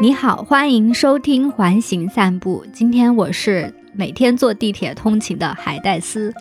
[0.00, 2.64] 你好，欢迎收听环形散步。
[2.72, 6.34] 今天我是每天坐地铁通勤的海带丝，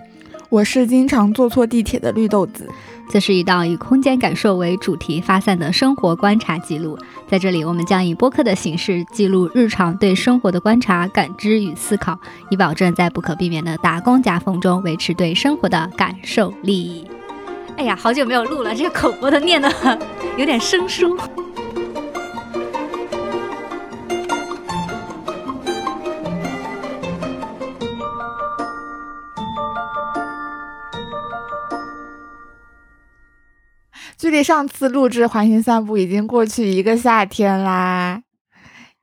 [0.50, 2.68] 我是经常坐错地铁的绿豆子。
[3.10, 6.98] 这是一道以空间感受为主题发散的生活观察记录。
[7.30, 12.20] 在这里，我们将以播客的形式记录日常对生活的观察、感知与思考，
[12.50, 17.08] 以保证在不可避免的打工夹缝中维持对生活的感受力。
[17.78, 19.72] 哎呀，好久没有录了，这个口播的念的
[20.38, 21.18] 有点生疏。
[34.26, 38.24] 距离上次录制环形散步已经过去一个夏天啦，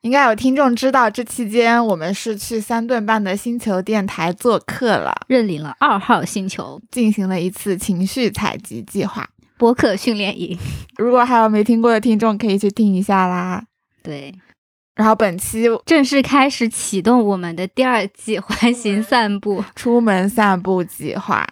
[0.00, 10.58] 应该有听众知道，这期间我们是去三顿半的星球电台做客了，认领了二号星球，进行了一次情绪采集计划播客训练营。
[10.98, 13.62] 如果还有没听过的听众，可以去听一下啦。
[14.02, 14.34] 对，
[14.96, 21.46] 然后本期正式开始启动我们的第二季环形散步出门散步计划。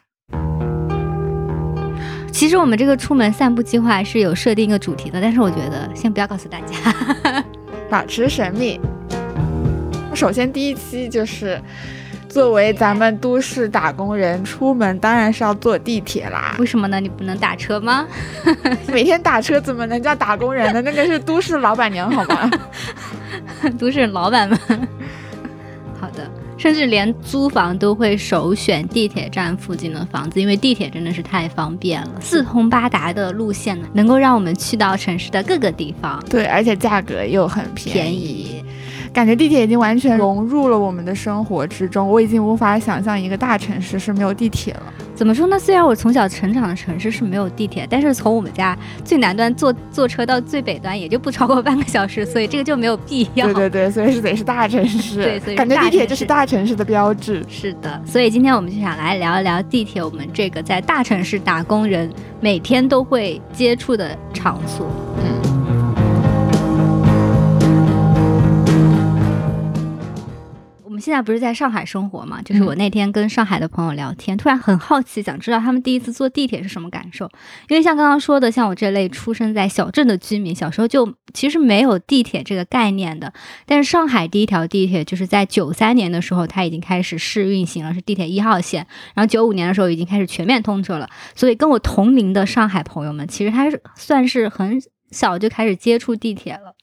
[2.32, 7.44] 其实我们这个出门散步计划是有设定一个主题的，但是我觉得先不要告诉大家，
[7.90, 8.80] 保持神秘。
[10.14, 11.60] 首先第一期就是
[12.28, 16.56] 作为咱们都市打工人出门，当然是要坐地铁啦。
[16.58, 16.98] 为什么呢？
[16.98, 18.06] 你不能打车吗？
[18.88, 20.80] 每天打车怎么能叫打工人呢？
[20.82, 22.50] 那个是都市老板娘好吗？
[23.78, 24.58] 都市老板们。
[26.60, 36.22] 甚至连租房都会首选地铁站附近的房子，因为地铁真的是太方便了，四通八达的路线呢，能够让我们去到城市的各个地方。
[36.28, 38.62] 对，而且价格又很便宜，
[39.10, 42.06] 感觉地铁已经完全融入了我们的生活之中。
[42.06, 44.92] 我已经无法想象一个大城市是没有地铁了。
[45.20, 45.58] 怎么说呢？
[45.58, 53.44] 虽然我从小成长的城市是没有地铁，但是从我们家最南端坐坐车到最北端也就不超过半个小时，所以这个就没有必要。
[53.48, 55.22] 对对对，所以是得是大城市。
[55.22, 57.44] 对，所以感觉地铁就是大城市的标志。
[57.50, 62.10] 是的，所以今天我们就想来聊一聊地铁，我们这个在大城市打工人
[62.40, 64.86] 每天都会接触的场所。
[65.18, 65.49] 嗯。
[71.00, 72.42] 现在不是在上海生活嘛？
[72.42, 77.30] 就是我那天跟上海的朋友聊天，突然很好奇，想知道他们第一次坐地铁是什么感受。
[77.68, 83.32] 因为像刚刚说的，像我这类出生在小镇的居民，小时候就其实没有地铁这个概念的。
[83.66, 88.86] 但是上海第一条地铁就是在九三年的时候，它已经开始试运行了，是地铁一号线。
[89.14, 91.08] 然后九五年的时候已经开始全面通车了。
[91.34, 96.74] 所以跟我同龄的上海朋友们，其实他是算是很小就开始接触地铁了。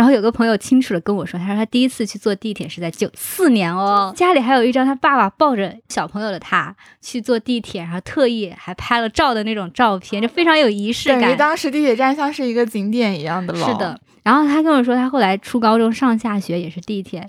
[0.00, 11.20] 然后有个朋友清楚的跟我说，他说他第一次去坐地铁是在九四年哦，家里还有一张他爸爸抱着小朋友的他去坐地铁，然后特意还拍了照的那种照片，就非常有仪式感。
[11.20, 13.66] 感觉当时地铁站像是一个景点一样的了。
[13.66, 14.00] 是的。
[14.22, 17.26] 然后他跟我说，他后来初高中上下学也是地铁，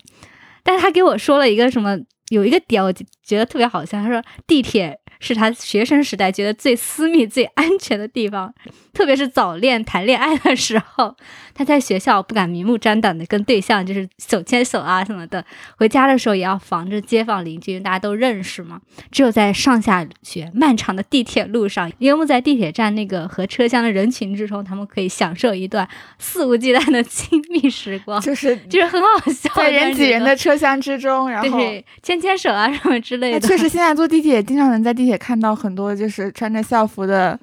[0.63, 1.99] 但是他给我说了一个什么，
[2.29, 4.97] 有一个点我觉得特别好笑，他说地铁。
[5.21, 8.51] 是他学生时代觉得最私密、 最安全的地方，
[8.91, 11.15] 特别是早恋谈恋爱的时候，
[11.53, 15.45] 他在学校不敢明目张胆的跟对象就是手牵手啊什么的，
[15.77, 18.81] 回家的时候也要防着街坊邻居，大家都认识嘛。
[19.11, 31.59] 只有在上下学漫长的地铁路上，淹没在地铁站那个和车厢的人群之中，他们可以享受一段肆无忌惮的亲密时光，就是就是很好笑，在人挤人的车厢之中，然后
[32.01, 33.47] 牵牵手啊什么之类的。
[33.47, 35.10] 确实，现在坐地铁经常能在地铁。
[35.11, 37.37] 也看到很多就是穿着校服的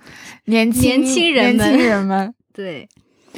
[0.47, 2.89] 年轻年轻人年轻人们， 对。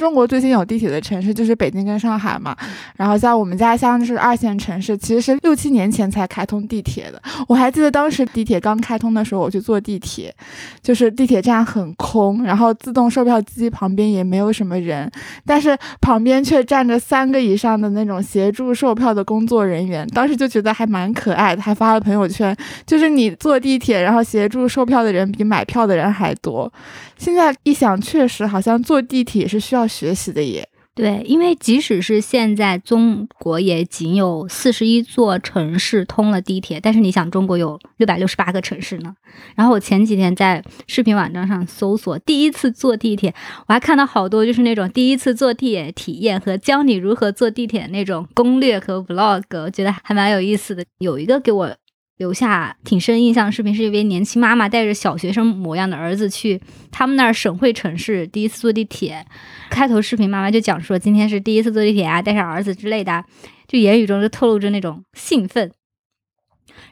[0.01, 2.57] 中国最近有地铁的城市就是北京跟上海嘛，
[2.95, 7.21] 然后在我们家乡就是二线城市，其实是六七年前才开通地铁的。
[7.47, 10.33] 我还记得当时地铁刚开通的时候，我去坐地铁，
[10.81, 15.07] 就是地铁站很空，然后自动售票机旁边也没有什么人，
[15.45, 22.57] 但是旁边却站着三个以上的那种协助售票的工作人员，当时就觉得还蛮可爱的，还发了朋友圈，
[22.87, 26.73] 就是你坐地铁，然后协助售票的人比买票的人还多。
[27.19, 30.67] 现在一想，确实好像坐地铁是需要学习的耶。
[30.93, 39.15] 对，因为即使是现在中国也仅有四十一座城市通了地铁，但是你想，中国有六百六十八个城市呢。
[39.55, 43.33] 然后我前几天在视频网站上搜索第一次坐地铁，
[43.67, 50.83] 我还看到好多就是那种第一次坐地铁体验和教你如何坐地铁那种攻略和 vlog，我觉得还蛮有意思的。
[50.99, 51.73] 有一个给我。
[52.21, 59.25] 留下挺深印象的视频是一位年轻妈妈带着小学生模样的儿子去他们那儿省会城市第一次坐地铁。
[59.71, 63.25] 开头视频妈妈就讲说今天是第一次坐地铁啊，带上儿子之类的，
[63.67, 65.71] 就言语中就透露着那种兴奋。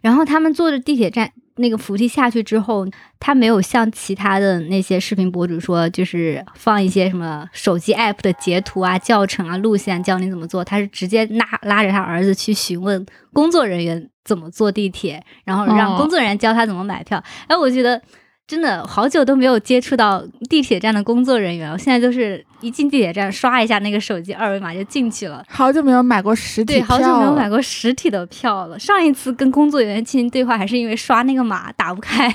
[0.02, 2.88] 然后他们坐着地铁站那个扶梯下去之后，
[3.20, 17.24] 他没有像其他的那些视频博主说，就是放一些什么手机 app 的截图啊、教程啊、路线教你怎么做，他是直接拉拉着他儿子去询问工作人员怎么坐地铁，然后让哦工作人员教他怎么买票。
[17.48, 18.02] 哎、我觉得。
[18.50, 25.46] 真的好久都没有接触到地铁站的工作人员我，现在就是一进地铁站刷一下那个手机二维码就进去了。
[25.48, 28.80] 好久没有买过实体对，好久没有买过实体的票了。
[28.80, 32.28] 上一次跟工作人员进行对话，还是因为刷那个码打不开，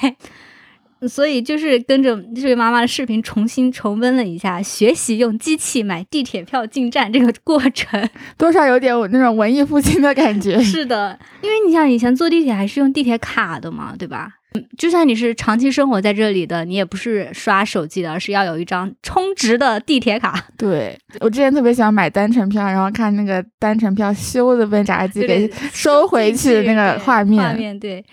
[1.08, 8.08] 所以就是跟着这位妈妈的视频重新重温了一下，学习用机器买地铁票进站这个过程。
[8.38, 10.62] 多少有点那种文艺复兴的感觉。
[10.62, 14.34] 是的，因为你想以前坐地铁还是用地铁卡的嘛，对吧？
[14.56, 20.46] 嗯就算你是长期生活在这里的，你也不是刷手机的，而是要有一张充值的地铁卡。
[20.56, 27.42] 对我之前特别想买单程票，然后看那个单程票咻的被闸机给收回去的那个画面。
[27.42, 28.04] 画面对，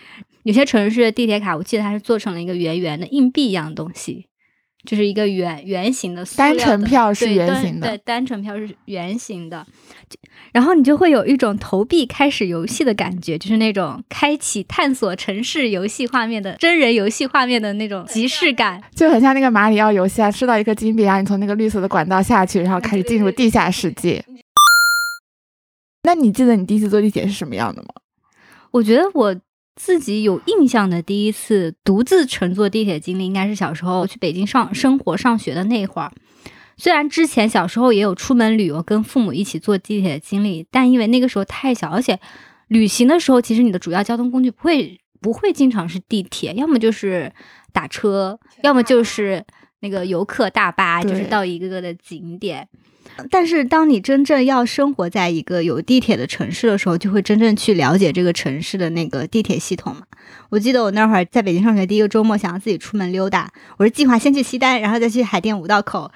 [0.44, 4.26] 有些城市的地铁卡，我记得它是做成了一个圆圆的硬币一样的东西，
[4.84, 9.66] 就是一个圆圆形的单程票是圆形的对，单程票是圆形的，
[10.10, 10.18] 就
[10.52, 18.82] 然后你就会有一种投币开始游戏的感觉，就是那种开启探索城市游戏画面的真人游戏画面的那种即视感。
[18.94, 24.24] 就很像那个马里奥游戏啊，吃到一颗金币，然后你从那个绿色的管道下去，然后开始进入地下世界。
[26.04, 27.90] 那你记得你第一次坐地铁是什么样的吗？
[28.72, 29.36] 我觉得我
[29.76, 36.12] 自己有印象的第一次独自乘坐地铁经历，应该是小时候去北京上生活上学的那会儿。
[36.82, 42.20] 虽然之前小时候也有出门旅游跟父母一起坐地铁的经历，但因为那个时候太小，而且
[42.70, 47.32] 旅行的时候，其实你的主要交通工具不会不会经常是地铁，要么就是
[47.72, 49.46] 打车，要么就是
[49.82, 52.68] 那个游客大巴，就是到一个个的景点。
[53.30, 60.02] 但是，当你真正要生活在一个有地铁的城市的时候，就会真正去了解这个城市的那个地铁系统嘛。
[60.50, 66.12] 我记得我那会儿在北京上学，第一个周末想要自己出门溜达，我是计划先去西单，然后再去海淀五道口。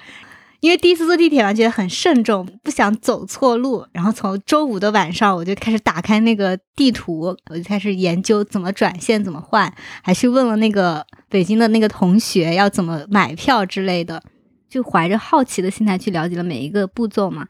[0.60, 3.86] 因为第一次坐地铁嘛，觉得很慎重，不想走错路。
[3.92, 9.72] 然后从周五的晚上，我就开始打开那个地图，我就开始研究怎么转线、怎么换，
[10.02, 14.22] 还去问了那个北京的那个同学要怎么买票之类的。
[14.68, 17.46] 就怀着好奇的心态去了解了每一个步骤嘛。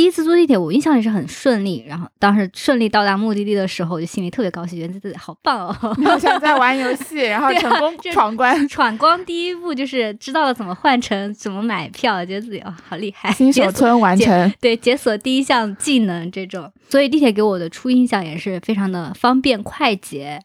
[0.00, 5.94] 第一次坐地铁，我印象也是很顺利，然后当时顺利到达目的地的时候，我就心里特别高兴，觉得自己好棒哦。
[5.98, 14.50] 你好像在玩游戏， 然后成功闯关，闯关第一步就是知道了怎么换乘、怎么买票，觉得自己哦好厉害，新手村完成。
[14.58, 20.40] 对，解锁第一项技能这种，所以地铁给我的初印象也是非常的方便快捷，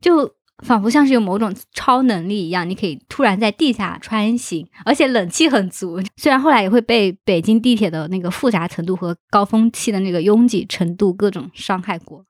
[0.00, 6.00] 就仿佛像是有某种超能力一样，你可以突然在地下穿行，而且冷气很足。
[6.16, 12.24] 虽然后来也会被北京地铁的那个复杂程度和高峰期的那个拥挤程度各种伤害过。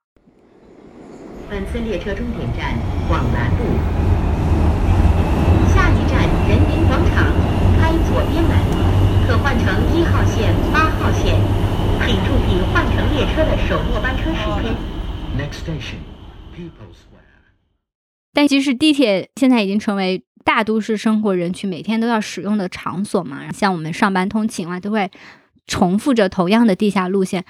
[1.48, 2.76] 本次列车终点站
[3.06, 3.64] 广南路，
[5.72, 7.32] 下一站人民广场，
[7.78, 8.50] 开左边门，
[9.28, 11.38] 可换乘一号线、八号线，
[12.04, 14.74] 请注意换乘列车的首末班车时间。
[15.38, 16.02] Next station,
[16.52, 17.15] People's.
[18.36, 25.10] 但其实地铁现在已经成为大都市生活人群每天都要使用的场所嘛，像我们上班通勤啊，都会
[25.66, 27.42] 重复着同样的地下路线。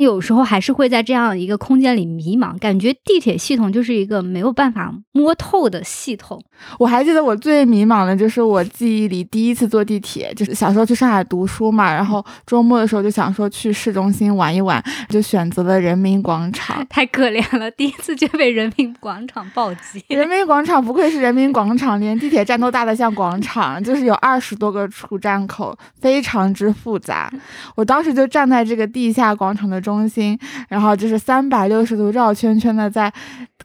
[0.00, 6.42] 有时候还是会在这样一个空间里迷茫，感觉地铁系统就是一个没有办法摸透的系统。
[6.78, 16.82] 我还记得我最迷茫的就是我记忆里第一次坐地铁，就是小时候去上海读书嘛，然后周末的时候就想说去市中心玩一玩，就选择了人民广场。
[16.88, 20.02] 太可怜了，第一次就被人民广场暴击。
[20.08, 27.30] 人民广场不愧是人民广场，连地铁站都大得像广场，就是有二十多个出站口，非常之复杂。
[27.74, 33.12] 我当时就站在这个地下广场的中中心，然后就是三百六十度绕圈圈的在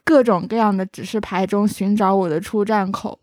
[0.02, 3.16] 各种各样的指示牌中寻找我的出站口。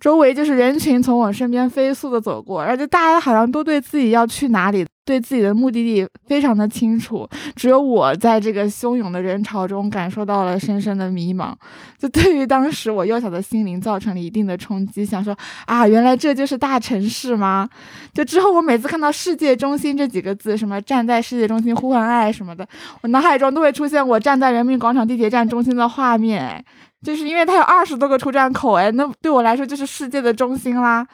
[0.00, 11.54] 周围就是人群从我身边飞速的走过，而且大家好像都对自己要去哪里，对自己的目的地非常的清楚，只有我在这个汹涌的人潮中感受到了深深的迷茫。
[11.98, 15.34] 就对于当时我幼小的心灵造成了一定的冲击，想说
[15.64, 17.66] 啊，原来这就是大城市吗？
[18.12, 22.68] 就之后我每次看到“世界中心”这几个字，什么站在世界中心呼唤爱什么的，
[23.00, 26.62] 我脑海中都会出现我站在人民广场地铁站中心的画面。
[27.04, 31.06] 哎，就是因为它有二十多个出站口，哎，那对我来说就是世界的中心啦。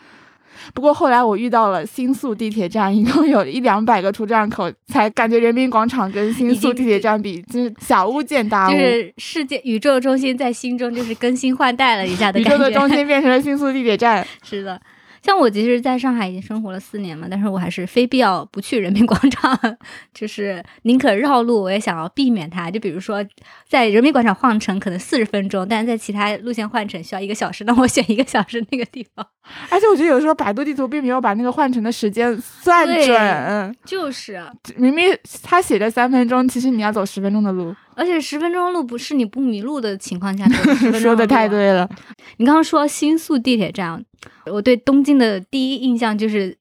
[0.74, 8.72] 不过后来我遇到了新宿地铁站，一共有一两百个出站口，才感觉人民广场跟新宿地铁站比，就是小巫见大巫。
[8.72, 12.56] 就是世界宇宙中心在心中就是更新换代了一下的宇感觉。
[12.56, 14.24] 宇宙的中心变成了新宿地铁站。
[14.44, 14.78] 是的，
[15.22, 19.58] 像我其实在上海已经生活了四年嘛，但是我还是非必要不去人民广场，
[20.14, 22.70] 就是宁可绕路，我也想要避免它。
[22.70, 23.24] 就比如说，
[23.68, 29.26] 在人民广场换乘可能四十分钟，但是在其他路线换乘需要一个小时，那我选一个小时那个地方。
[29.68, 34.40] 而且我觉得有时候百度地图并没有把那个换乘的时间算准，就是，
[34.76, 37.74] 明明他写着三分钟，其实你要走十分钟的路。
[37.94, 41.88] 而且十分钟路不是你不迷路的情况下走10分钟 说的太对了，
[42.38, 44.04] 你刚刚说新宿地铁站，
[44.46, 46.56] 我对东京的第一印象就是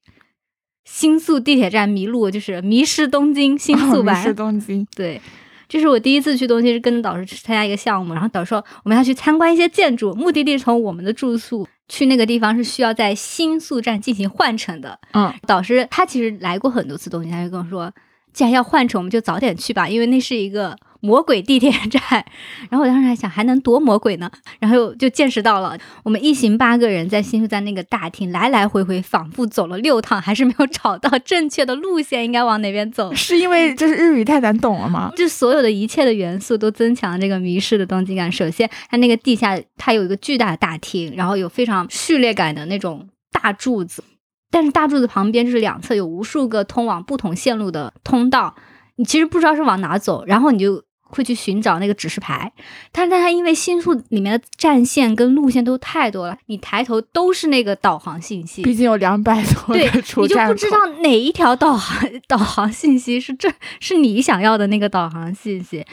[0.84, 4.16] 新宿地铁站迷路，就是迷失东京新宿版。
[4.16, 4.86] 哦迷失东京。
[4.96, 5.20] 对，
[5.68, 14.98] 这是我第一次去东京，是跟着导师去参加一个项目，然后导师说我们要去参观一些建筑，目的地从我们的住宿去那个地方是需要在新宿站进行换乘的。
[15.12, 17.92] 嗯，导师他其实来过很多次东京，他就跟我说，
[18.32, 22.02] 既然要换乘，我们就早点去吧，因为那是一个魔鬼地铁站。
[22.70, 24.30] 然后我当时还想，还能多魔鬼呢？
[24.58, 33.12] 然后就见识到了，我们一行八个人在新宿站那个大厅来来回回，仿佛走了六趟，还是没有找到正确的路线，应该往哪边走。
[33.16, 35.10] 是因为就是日语太难懂了吗？
[35.16, 38.30] 就所有的一切的元素都增强了这个迷失的东京感。
[38.30, 44.04] 首先，它那个地下它有一个巨大的大厅，然后有非常序列感的那种大柱子，
[44.50, 48.54] 但是大柱子旁边就是两侧有无数个通往不同线路的通道，
[48.96, 50.82] 你其实不知道是往哪走，然后你就。
[51.10, 52.52] 会去寻找那个指示牌，
[52.90, 65.84] 但是它因为新宿里面的战线跟路线都太多了，你抬头都是那个导航信息，毕竟有两百多对个出你就不知道哪一条导航导航信息是这是你想要的那个导航信息。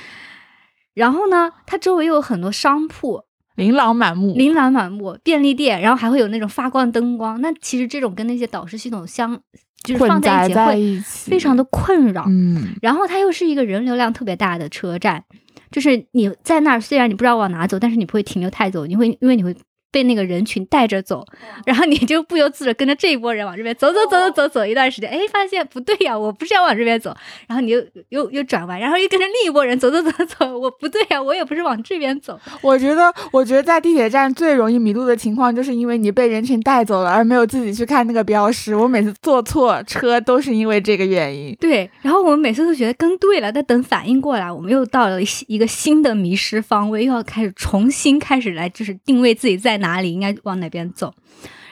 [0.93, 3.21] 然后呢，它周围又有很多商铺，
[3.55, 4.33] 琳琅满目。
[4.33, 7.39] 琳琅满目，便利店，然后还会有那种发光灯光。
[7.39, 9.39] 那其实这种跟那些导师系统相
[9.84, 12.25] 就是混放在一起会非常的困扰。
[12.27, 15.24] 嗯，然后它又是一个人流量特别大的车站，
[15.72, 19.55] 就是你在那儿虽然你不知道往哪走，但是你不会停留太久，你会因为你会
[19.91, 21.25] 被那个人群带着走，
[21.65, 27.15] 然后你就不由自主地跟着这一波人往这边走走走走走走一段时间，哎，发现不对呀，我不是要往这边走，
[27.48, 38.75] 然后你又又又转弯，然后又跟着另一波人走走走走，我不对呀，我也不是往这边走， 我觉得，我觉得在地铁站最容易迷路的情况，就是因为你被人群带走了，而没有自己去看那个标识。
[38.75, 41.56] 我每次坐错车都是因为这个原因。
[41.60, 51.13] 对，然后我们每次都觉得跟对了，但等反应过来，我们又到了一一个新的迷失方位，又要开始重新开始来，就是定位自己在哪里，应该往哪边走。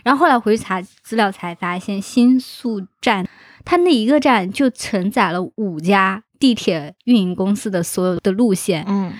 [0.03, 3.27] 然后后来回去查资料才发现，新宿站
[3.63, 9.13] 它那一个站就承载了五家地铁运营公司的所有的路线，嗯，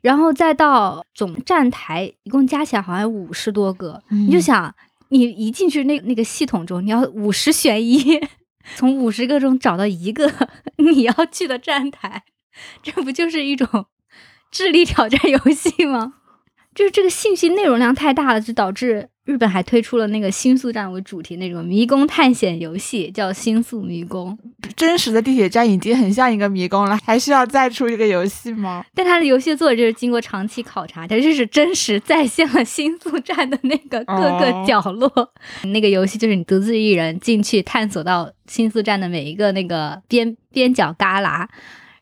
[0.00, 4.02] 然后再到总站台，一共加起来好像有五十多个。
[4.10, 4.74] 嗯你就想，
[5.10, 8.20] 你一进去那那个系统中，你要五十选一，
[8.74, 10.32] 从五十个中找到一个
[10.78, 12.24] 你要去的站台，
[12.82, 13.86] 这不就是一种
[14.50, 16.14] 智力挑战游戏吗？
[16.74, 24.36] 就是这个信息内容量太大了，就导致日本还推出了那个新宿站为主题那种迷宫探险游戏，叫新宿迷宫。
[24.76, 28.84] 真实的地铁站已经很像一个迷宫了，还需要再出一个游戏吗？
[28.92, 35.32] 但它的游戏作者就是经过长期考察，它就是真实再现了新宿站的那个各个哦角落。
[35.64, 41.46] 那个游戏就是你独自一人进去探索到新宿站的每一个那个边边角旮旯。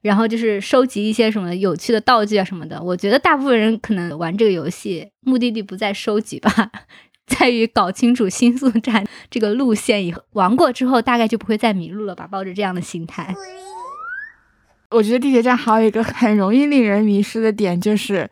[0.02, 2.82] 然后就是收集一些什么有趣的道具啊什么的。
[2.82, 6.50] 我觉得大部分人可能玩这个游戏目的地不在收集吧，
[7.26, 12.28] 在于搞清楚新宿站这个路线以后，玩过之后大概就不会再迷路了吧。
[12.30, 13.34] 抱着这样的心态，
[14.90, 18.28] 我觉得地铁站还有一个很容易令人迷失的点，就是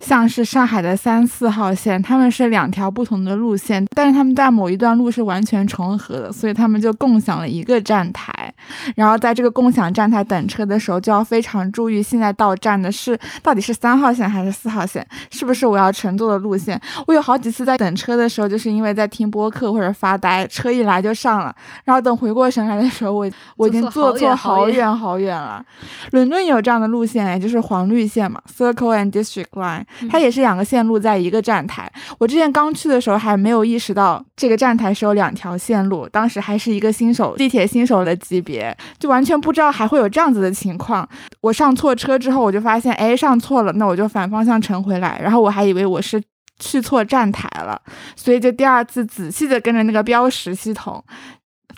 [0.00, 8.47] 像是上海的三四号线，他们是两条不同的路线，但是他们在某一段路是完全重合的，所以他们就共享了一个站台。
[8.94, 16.80] 然后在这个共享站台等车的时候，就要非常注意现在到站的是到底是三号线还是四号线，是不是我要乘坐的路线。
[17.06, 25.64] 我有好几次在等车的时候，就是因为在听播客或者发呆，车一来就上了，然后等回过神来的时候，我我已经坐错好远好远了。
[26.12, 31.90] 伦敦有这样的路线，也就是黄绿线嘛，Circle and District Line，它也是两个线路在一个站台。
[32.18, 41.06] 我之前刚去的时候还没有意识到这个站台是有两条线路，当时还是一个新手地铁新手的级别，别就完全不知道还会有这样子的情况。
[41.42, 46.22] 我上错车之后，我就发现，哎，上错了，那我就反方向乘回来，然后我还以为我是。
[46.60, 47.80] 去错站台了，
[48.16, 51.00] 所以就第二次仔细的跟着那个标识系统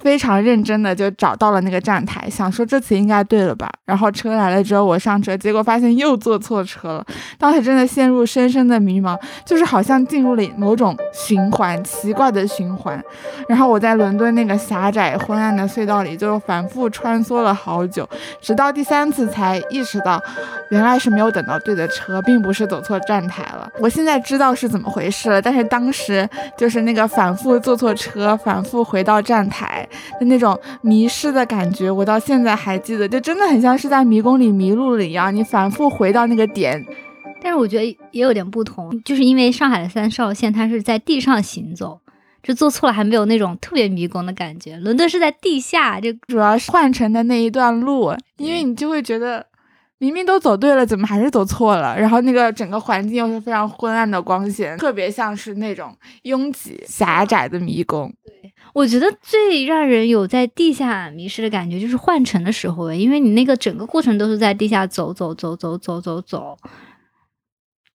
[0.00, 3.71] 非常认真的就找到了那个站台，想说这次应该对了吧。
[3.85, 7.07] 然后车来了之后，我上车，结果发现又坐错车了。
[7.38, 13.02] 当时真的陷入深深的迷茫，就是好像进入了某种循环，奇怪的循环。
[13.49, 18.09] 然后我在伦敦那个狭窄昏暗的隧道里就反复穿梭了好久，
[18.40, 20.23] 直到第三次才意识到，
[20.71, 23.69] 原来是没有等到对的车，并不是走错站台了。
[23.80, 29.87] 我现在知道是怎么回事了，但是当时就是那个反复坐错车、反复回到站台
[30.18, 36.85] 的那种迷失的感觉，我到现在还记得，就真的很像是在迷宫里迷路了一样，你反复回到那个点。
[37.42, 41.99] 但是我觉得也有点不同，就是因为上海的三号线它是在地上行走，
[42.42, 44.76] 就做错了还没有那种特别迷宫的感觉。
[44.76, 49.47] 伦敦是在地下，就主要是换乘的那一段路，因为你就会觉得
[50.00, 51.95] 明明都走对了，怎么还是走错了？
[51.95, 58.11] 然后那个整个环境又是非常昏暗的光线，特别像是那种拥挤狭窄的迷宫。
[58.73, 66.57] 我觉得最让人有在地下迷失的感觉，就是换乘的时候，因为你那个整个过程都是在地下走走走走走走走，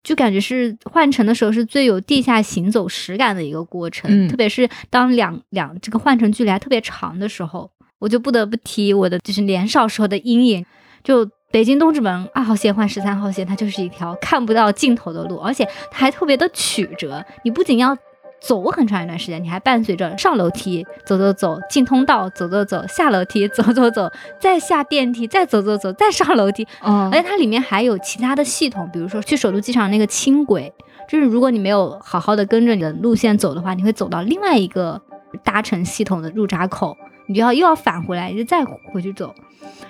[0.03, 4.11] 就感觉是换乘的时候是最有地下行走实感的一个过程。
[4.11, 10.63] 嗯特别是当两两这个换乘距离还特别长的时候，我就不得不提我的就是年少时候的阴影，
[11.03, 11.27] 就。
[11.55, 17.23] 北京东直门二号线换十三号线，它就是一条看不到尽头的路，而且它还特别的曲折。
[17.45, 17.97] 你不仅要
[18.41, 26.67] 走很长一段时间，你还伴随着上楼梯走走走，进通道走走走，下楼梯走走走，再下电梯，再走走走，再上楼梯。
[26.83, 30.73] 嗯而且它里面还有其他的系统，比如说去首都机场那个轻轨，
[31.07, 35.01] 就是如果你没有好好的跟着你的路线走的话，你会走到另外一个
[35.41, 36.97] 搭乘系统的入闸口，
[37.29, 39.33] 你就要又要返回来，就再回去走。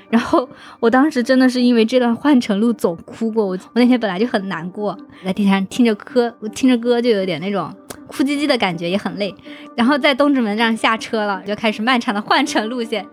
[0.09, 0.47] 然后
[0.79, 7.74] 我当时真的是因为这段换乘路走哭过，我我那天本来就很难过，在地铁上听着歌，我听着歌就有点那种
[8.07, 9.33] 哭唧唧的感觉，也很累。
[9.75, 13.05] 然后在东直门站下车了，就开始漫长的换乘路线。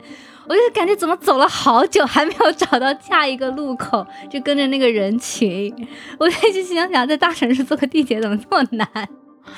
[0.48, 5.72] 我就感觉怎么走了好久还没有找到下一个路口，就跟着那个人群，
[6.18, 8.88] 我就一直心想，在大城市坐个地铁怎么这么难？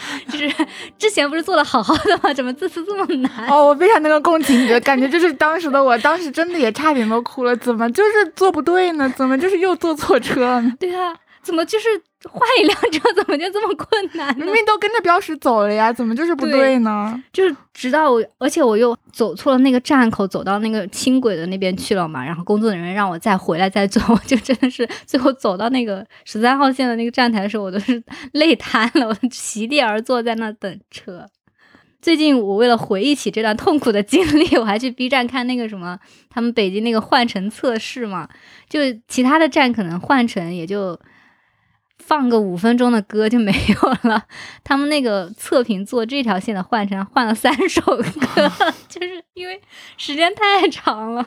[0.29, 0.51] 就是
[0.99, 2.33] 之前不是做的好好的吗？
[2.35, 3.49] 怎么这次这么难？
[3.49, 9.13] 哦，我非常能够共情你的感觉，就是当时的我，当时真的也差点都哭了，怎么就是做不对呢？
[9.17, 10.73] 怎么就是又坐错车了呢？
[10.81, 11.87] 对啊，怎么就是
[12.29, 14.55] 换一辆车， 怎么就这么困难呢明？
[14.55, 17.23] 明都跟着标识走了呀，怎么就是不对呢？
[17.33, 22.25] 就是直到我，而且我又走错了那个站口，走到那个轻轨的那边去了嘛。
[22.25, 31.27] 然后工作人员让我再回来再走， 我就真的是最后走到那个十三号线的那个站台的时候，我都是累瘫了，我席地而坐在那等车。
[32.01, 35.99] 最近我为了回忆起这段痛苦的经历，我还去 B 站看那个什么
[36.29, 38.29] 他们北京那个换乘测试嘛，
[38.69, 41.01] 就其他的站可能换乘也就
[42.07, 44.23] 放个五分钟的歌就没有了，
[44.63, 48.53] 他们那个测评做这条线的换乘换了三首歌，
[48.89, 49.59] 就是因为
[49.97, 51.27] 时间太长了，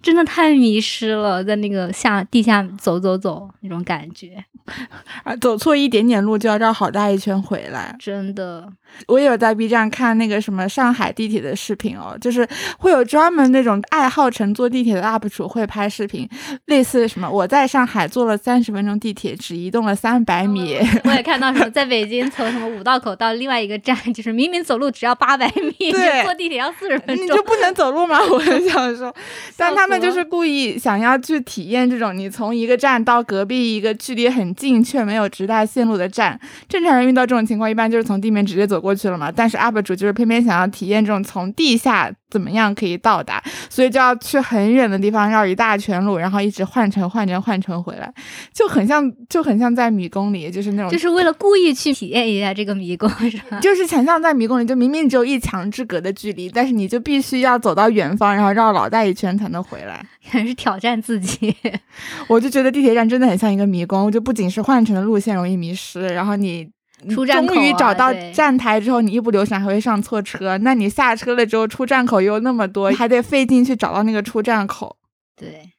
[0.00, 4.44] 真的太迷失了，在那个下地下走走走那种感觉，
[5.24, 7.96] 啊，走错一点点路就要绕好大一圈回来。
[7.98, 8.72] 真的
[9.08, 12.46] 我也有在 B 站看那个什么上海地铁的视频哦，就是
[12.78, 16.28] 会有专门那种爱好乘坐地铁的 UP 主会拍视频，
[16.66, 20.78] 类似什么我在上海坐了三十分钟地铁，只移动了三百米。
[21.04, 28.18] 我也看到什么在北京从什么五道口到另外一个站，就是明明走路只要八百米，对坐地铁要四十分钟你就，不能走路吗？
[28.30, 29.14] 我很想说，
[29.56, 36.38] 但他们就是故意想要去体验这种你从一个站到隔壁一个距离很近却没有直达线路的站。
[36.68, 39.30] 正常人遇到这种情况，一般就是从地面直接走过去了嘛。
[39.30, 48.12] 但是 UP 主就是偏偏想要体验这种从地下怎么样可以到达，所以就要去很远的地方绕一大圈路，然后一直换乘换乘换乘回来，
[48.52, 53.58] 就很像就很像在迷宫里，就是那种就是为了故意去体验一下这个迷宫，是吧？
[53.62, 60.04] 就是想象在迷宫里，就明明只有一墙之隔的距离，但是你就必须要走到远方，然后绕老大一圈才能回来。
[60.28, 61.54] 还是挑战自己。
[62.26, 66.68] 我就觉得地铁站真的很像一个迷宫，就不仅是换乘的路线容易迷失，然后你。
[67.10, 70.56] 出站口啊终于找到站台之后，你一不留神还会上错车。
[70.58, 74.96] 那你下车了之后，出站口又那么多，还得费劲去找到那个出站口。
[75.36, 75.70] 对，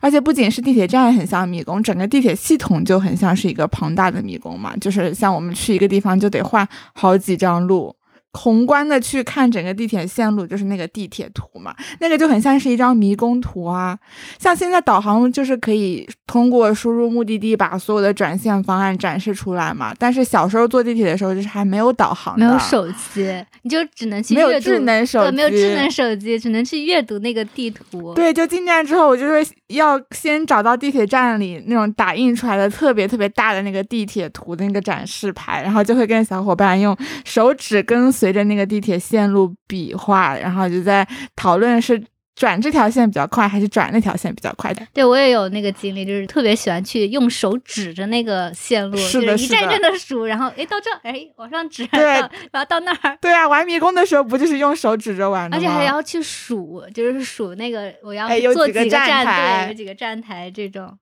[0.00, 4.76] 而且不仅是地铁站很像迷宫，整个地铁系统就很像是一个庞大的迷宫嘛。
[4.78, 7.94] 就是像我们去一个地方就得换好几张路，
[8.36, 13.98] 宏观的去看整个地铁线路，就是那个地铁图嘛，那个就很像是一张迷宫图啊。
[14.38, 28.12] 像现在导航就是可以通过输入目的地把所有的转线方案展示出来嘛，但是小时候坐地铁的时候就是还没有导航，没有手机，你就只能去没有智能手机，没有智能手机，只能去阅读那个地图。
[28.14, 42.02] 对，就进站之后，我就会要先找到地铁站里那种打印出来的特别特别大的那个地铁图的那个展示牌，然后就会跟小伙伴用手指跟随着那个地铁线路比划，然后就在讨论是。
[42.36, 44.86] 转这条线比较快，还是转那条线比较快的？
[44.92, 55.58] 对我也有那个经历，就是特别喜欢去用手指着那个线路，是的就是一站是的一站的数，然后哎到这，哎往上指，对到然后到那儿，对啊，玩迷宫的时候不就是用手指着玩的吗？
[55.58, 60.98] 而且还要去数，就是数那个我要坐几个站，台对，有几个站台这种。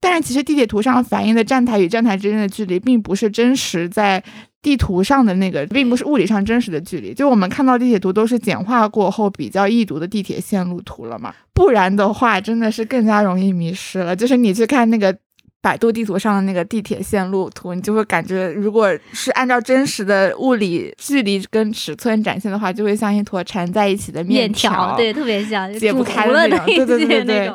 [0.00, 4.22] 但是其实地铁图上反映的站台与站台之间的距离，并不是真实在
[4.62, 7.14] 地图上的那个，并不是物理上真实的距离。
[7.14, 14.14] 就我们看到地铁图都是简化过后比较易读的地铁线路图了嘛，不然的话真的是更加容易迷失了。
[14.14, 15.16] 就是你去看那个。
[15.62, 27.52] 百度地图上的那个地铁线路图，你就会感觉，如果是按照真实的物理距离跟尺寸展现的话，就会像一坨缠在一起的面条，对，特别像解不开的那种一对对对对。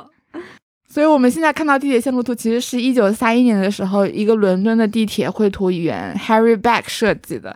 [0.91, 7.55] 所以我们现在看到地铁线路图，其实是一九三一年的时候，一个伦敦的地铁绘图员 Harry Beck 设计的。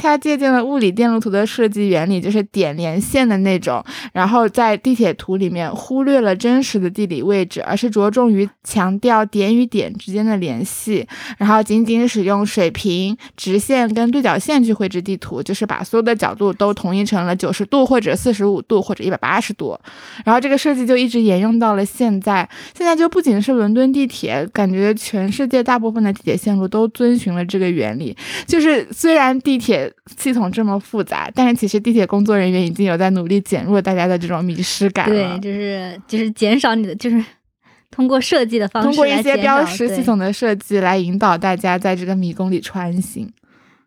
[0.00, 11.06] 他借鉴了物理电路图的设计原理，就是点连线的那种，然后在地铁图里面忽略了真实的地理位置，而是着重于强调点与点之间的联系，
[11.36, 19.78] 然后仅仅使用水平、直线跟对角线去绘制地图，就是把所有的角度都统一成了九十度或者四十五度或者一百八十度，
[20.24, 22.48] 然后这个设计就一直沿用到了现在。
[22.74, 28.16] 现在就不仅是伦敦地铁，感觉全世界大部分的地铁线路都遵循了这个原理。
[28.46, 35.40] 就是虽然地铁系统这么复杂，但是其实地铁工作人员已经有在努力减弱大家的这种迷失感了对，。
[35.40, 37.24] 就是就是减少你的，就是
[37.90, 43.32] 通过设计的方式通过一些标识系统的设计来引导大家在这个迷宫里穿行。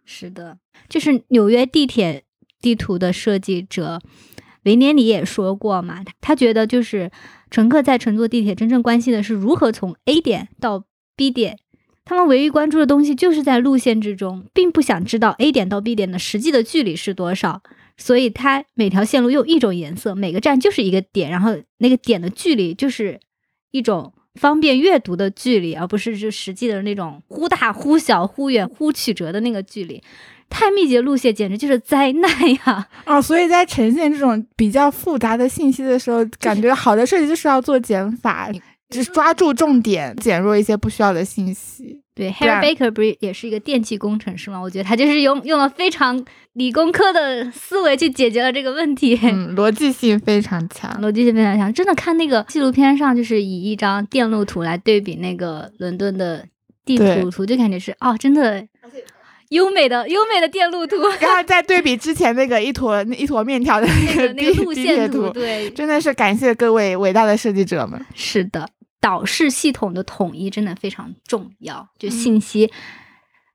[0.06, 0.58] 是的，
[0.90, 2.24] 就是纽约地铁
[2.60, 4.02] 地图的设计者
[4.64, 7.10] 维涅里也说过嘛，他他觉得就是
[7.50, 10.84] 乘客在乘坐地铁真正关心的是如何从 A 点到
[11.16, 11.58] B 点，
[12.12, 17.62] 他们唯一关注的东西就是在路线之中，并不想知道 A 点到 B 点的实际的距离是多少。
[17.96, 23.18] 所以它每条线路用一种颜色，每个站就是一个点，然后那个点的距离就是
[23.72, 30.04] 一种方便阅读的距离，而不是就实际的那种忽大忽小、忽远忽曲折的那个距离。
[30.50, 32.30] 太密集的路线简直就是灾难
[32.66, 32.90] 呀！
[33.08, 38.52] 哦，所以在呈现这种比较复杂的信息的时候，感觉好的设计就是要做减法，
[38.92, 42.00] 就是抓住重点，减弱一些不需要的信息。
[42.14, 44.60] 对对啊，Harry Baker 不是也是一个电气工程师吗？
[44.60, 46.24] 我觉得他就是用用了非常
[46.54, 49.18] 理工科的思维去解决了这个问题。
[49.24, 50.92] 嗯，逻辑性非常强。
[51.02, 56.46] 逻辑性非常强，真的看那个纪录片上，就是以一张电路图来对比那个伦敦的
[56.86, 58.68] 地图图，就感觉是哦，真的
[59.50, 68.06] 优美的优美的电路图，然后再对比之前那个一坨一坨面条的那那个个那个路线图，对，真的是感谢各位伟大的设计者们。
[68.14, 68.68] 是的，
[69.02, 71.90] 导视系统的统一真的非常重要。
[72.00, 72.72] 就嗯信息，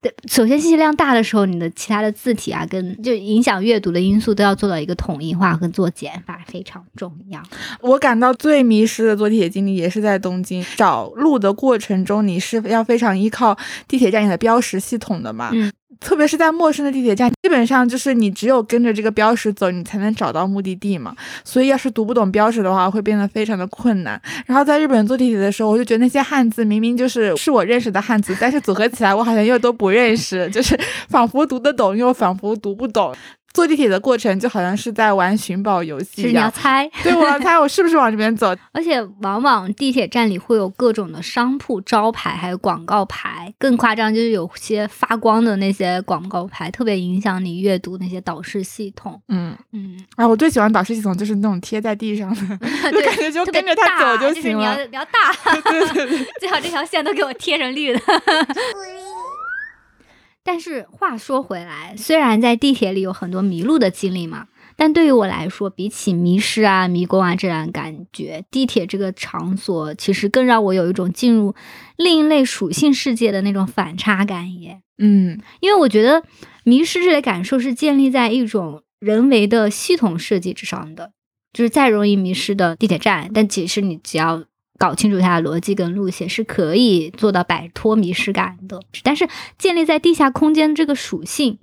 [0.03, 7.43] 对，首先信息量大的时候，你的其他的字体啊，跟就影响阅读的因素都要做到一个统一化和做减法，非常重要。
[7.81, 13.57] 我感到最迷失的坐地铁经历也是在东京找路的过程中，你是要非常依靠
[13.89, 15.51] 地铁站里的标识系统的嘛？
[15.55, 21.15] 嗯，特别是在陌生的地铁站，基本上就是你只有跟着这个标识走，你才能找到目的地嘛。
[21.45, 24.21] 所以要是读不懂标识的话，会变得非常的困难。
[24.47, 30.79] 然后在日本坐地铁的时候，我就觉得那些汉字明明就是是我认识的汉字，但是组合起来我好像又都不认识，就是
[31.09, 33.15] 仿佛读得懂，又仿佛读不懂。
[33.57, 36.53] 坐地铁的过程就好像是在玩寻宝游戏就是你要一样。
[36.53, 43.51] 猜， 对，我要猜我是不是往这边走， 而且往往地铁站里会有各种的商铺招牌，还有广告牌。
[43.59, 49.19] 更夸张就是有些发光的那些广告牌，特别影响你阅读那些导视系统。
[49.29, 52.59] 嗯，嗯，啊，我最喜欢导视系统就是那种贴在地上的，
[52.93, 54.87] 就感觉就跟着它大走行就是你要了。
[54.89, 55.33] 你要大，
[55.71, 58.01] 对对对，最好这条线都给我贴成绿的。
[60.47, 71.55] 但是话说回来，虽然在地铁里有很多迷路的经历嘛，但对于我来说，比起迷失啊、迷宫啊这样感觉，地铁这个场所其实更让我有一种进入
[71.97, 74.83] 另一类属性世界的那种反差感耶。
[74.99, 76.23] 嗯因为我觉得
[76.65, 81.11] 迷失这类感受是建立在一种人为的系统设计之上的，
[81.53, 84.45] 就是再容易迷失的地铁站，但其实你只要
[84.79, 88.81] 搞清楚它的逻辑跟路线，是可以做到摆脱迷失感的。
[89.03, 91.59] 但是建立在地下空间这个属性，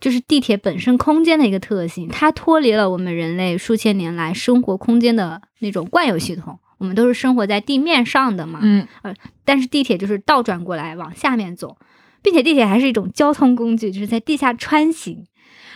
[0.00, 6.58] 就是地铁本身空间的一个特性，它脱离了我们人类数千年来生活空间的那种惯有系统。
[6.78, 9.14] 我们都是生活在地面上的嘛，嗯呃
[9.44, 11.78] 但是地铁就是倒转过来往下面走，
[12.20, 15.24] 并且地铁还是一种交通工具，就是在地下穿行。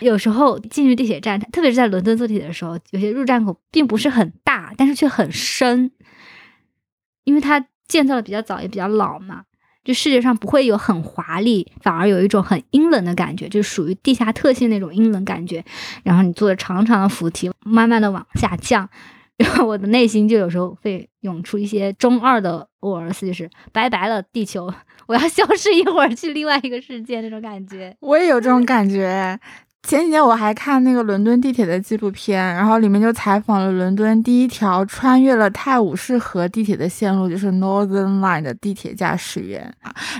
[0.01, 5.91] 有时候进入地铁站，特别是在伦敦坐地铁的时候，有些入站口并不是很大，但是却很深。
[7.29, 9.43] 因为它建造的比较早，也比较老嘛。
[9.83, 15.63] 就视觉上不会有很华丽，反而有一种很阴冷的感觉，就属于地下特性那种阴冷感觉。
[16.03, 18.89] 然后你坐着长长的扶梯，慢慢的往下降，
[19.37, 24.73] 然后我的内心就有时候会涌出一些中二的 OS，就是拜拜了地球，
[25.07, 27.95] 我要消失一会儿去另外一个世界那种感觉。
[27.99, 29.39] 我也有这种感觉。
[29.81, 39.73] 前几天我还看那个伦敦地铁的纪录片，然后里面就采访了伦敦第一条穿越了泰晤士河地铁的线路，就是 Northern Line 的地铁驾驶员。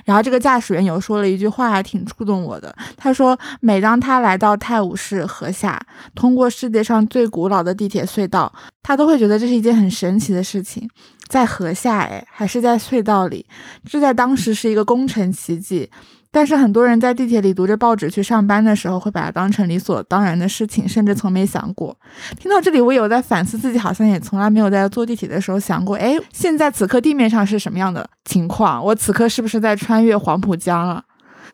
[0.06, 2.74] 然后这个驾驶员有说了一句话，还挺触动我的。
[2.98, 5.80] 他说，每当他来到泰晤士河下，
[6.16, 10.90] 通过世界上最古老的地铁隧道，他都会觉得这是一件很神奇的事情。
[11.28, 13.46] 在河下，哎，还是在隧道里，
[13.86, 15.92] 这在当时是一个工程奇迹。
[16.32, 21.98] 但是很多人在地铁里读着报纸去上班的时候，会把它当成理所当然的事情，甚至从没想过。
[22.40, 28.84] 听到这里，我有在反思自己，好像也从来没有在坐地铁的时候想过，哎，现在此刻地面上是什么样的情况？
[28.86, 31.04] 我此刻是不是在穿越黄浦江了？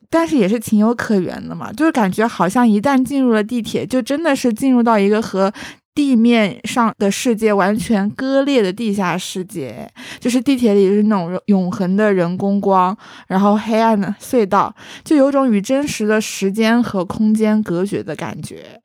[0.10, 5.52] 但是也是情有可原的嘛，就是感觉好像一旦进入了地铁，就真的是进入到一个和。
[5.96, 12.96] 地面上的世界完全割裂的地下世界，就是地铁里是那种永恒的人工光，
[13.28, 18.82] 然后黑暗的隧道，就有种与真实的时间和空间隔绝的感觉，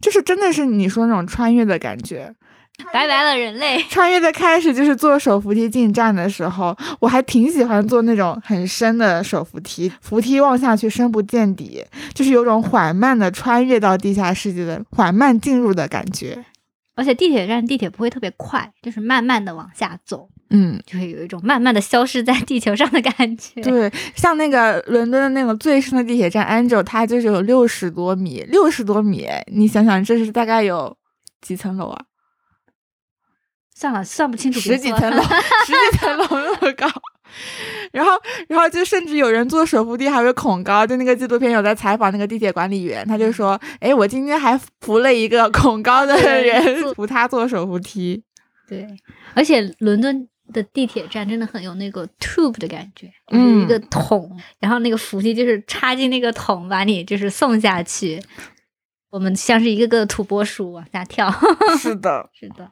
[0.00, 2.34] 就是真的是你说那种穿越的感觉。
[2.92, 3.82] 拜拜了，人类！
[3.90, 16.44] 穿越的开始就是坐手扶梯进站的时候，我还挺喜欢坐那种很深的手扶梯，扶梯望下去深不见底，就是有种缓慢的穿越到地下世界的缓慢进入的感觉。
[16.94, 23.60] 而且地铁站地铁不会特别快，就是慢慢的往下走，嗯，就会有一种慢慢的消失在地球上的感觉。
[23.60, 30.96] 对，像那个伦敦的那个最深的地铁站 Angel，它就是有六十多米，六十多米，你想想这是大概有
[31.40, 32.04] 几层楼啊？
[33.78, 36.88] 算了，算不清楚， 十几层楼，十几层楼那么高，
[37.92, 38.10] 然后，
[38.48, 40.84] 然后就甚至有人坐手扶梯还会恐高。
[40.84, 48.20] 就那个纪录片有在采访那个地铁管理员，他就说：“哎，我今天还扶了一个恐高的人，扶他坐手扶梯。”
[48.68, 48.84] 对，
[49.34, 58.20] 而且伦敦的地铁站真的很有那个 tube 的感觉，就是一个桶，然后那个扶梯就是插进那个桶，把你就是送下去。
[59.10, 61.32] 我们像是一个个土拨鼠往下跳。
[61.78, 62.68] 是的，是的。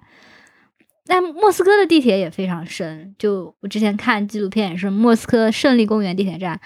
[1.06, 6.60] 但莫斯科的地铁也非常深，就我之前看纪录片也是莫斯科胜利公园地铁站，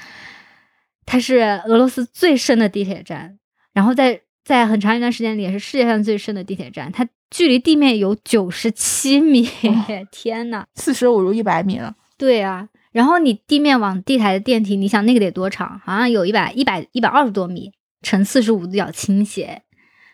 [1.05, 3.39] 它是俄罗斯最深的地铁站，
[3.73, 9.49] 然后在在很长一段时间里也是世界上最深的地铁站，它距离地面有九十七米，
[10.11, 11.95] 天呐，四舍五入一百米了。
[12.17, 15.81] 对啊，然后你地面往地台的电梯，你想那个得多长？
[15.85, 17.73] 好像有一百一百一百二十多米，
[18.03, 19.63] 呈四十五度角倾斜。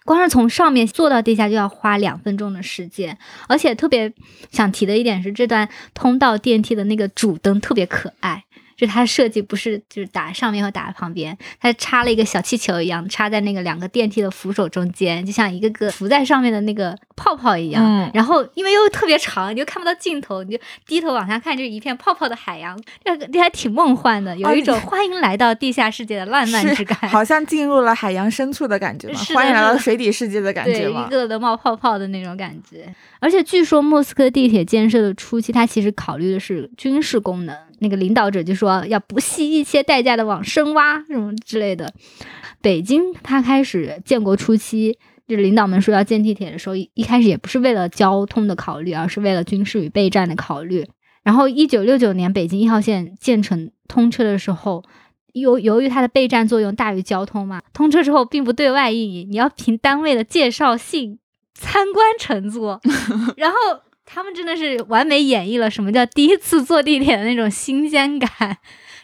[0.06, 4.10] 光是从上面坐到地下就要花两分钟的时间，而且特别
[4.50, 8.44] 想提的一点是，这段通道电梯的那个主灯特别可爱。
[8.76, 17.82] 就它设计不是就是打上面和打旁边，它插了一个小气球一样，插在那个两个电梯的扶手中间，就像一个个浮在上面的那个泡泡一样。
[17.82, 22.78] 嗯，然后因为又特别长，你就看不到尽头，你就低头往下看，就是一片泡泡的海洋。
[23.02, 32.94] 这个这还挺梦幻的，有一种 欢迎来到地下世界的浪漫之感，好像进入了海洋深处的感觉嘛，欢迎来到水底世界的感觉嘛，一个个冒泡泡的那种感觉。
[33.18, 37.56] 而且据说莫斯科地铁建设的初期，它其实考虑的是军事功能。
[37.80, 41.92] 那个领导者就说要不惜一切代价的往深挖什么之类的。
[42.62, 50.86] 北京它开始建国初期，就是领导们说要建地铁的时候，一开始也不是为了交通的考虑，而是为了军事与备战的考虑。
[51.22, 54.84] 然后一九六九年北京一号线建成通车的时候，
[55.32, 61.18] 由由于它的备战作用大于交通嘛，通车之后并不对外运营，你要凭单位的介绍信
[61.54, 62.80] 参观乘坐，
[63.36, 63.56] 然后。
[64.08, 68.56] 他们真的是完美演绎了什么叫第一次坐地铁的那种新鲜感，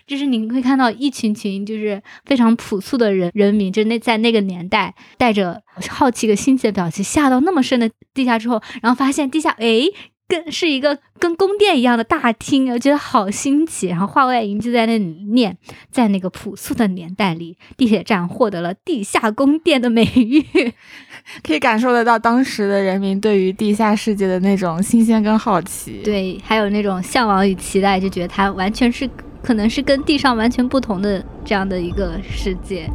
[0.06, 9.82] 就是你会看到一群群就是非常朴素的人人民，就那在那个年代带着好奇和新奇的表情下到那么深的地下之后，然后发现地下哎
[10.28, 13.88] 跟是一个跟宫殿一样的大厅，我觉得好新奇。
[13.88, 15.58] 然后画外音就在那里念，
[15.90, 20.72] 在那个朴素的年代里，地铁站获得了地下宫殿的美誉。
[21.44, 29.08] 可以感受得到当时的人民对于地下世界的那种新鲜跟好奇，对，还有那种向往与期待，就觉得它完全是
[29.42, 32.88] 可能是跟地上完全不同的这样的一个世界。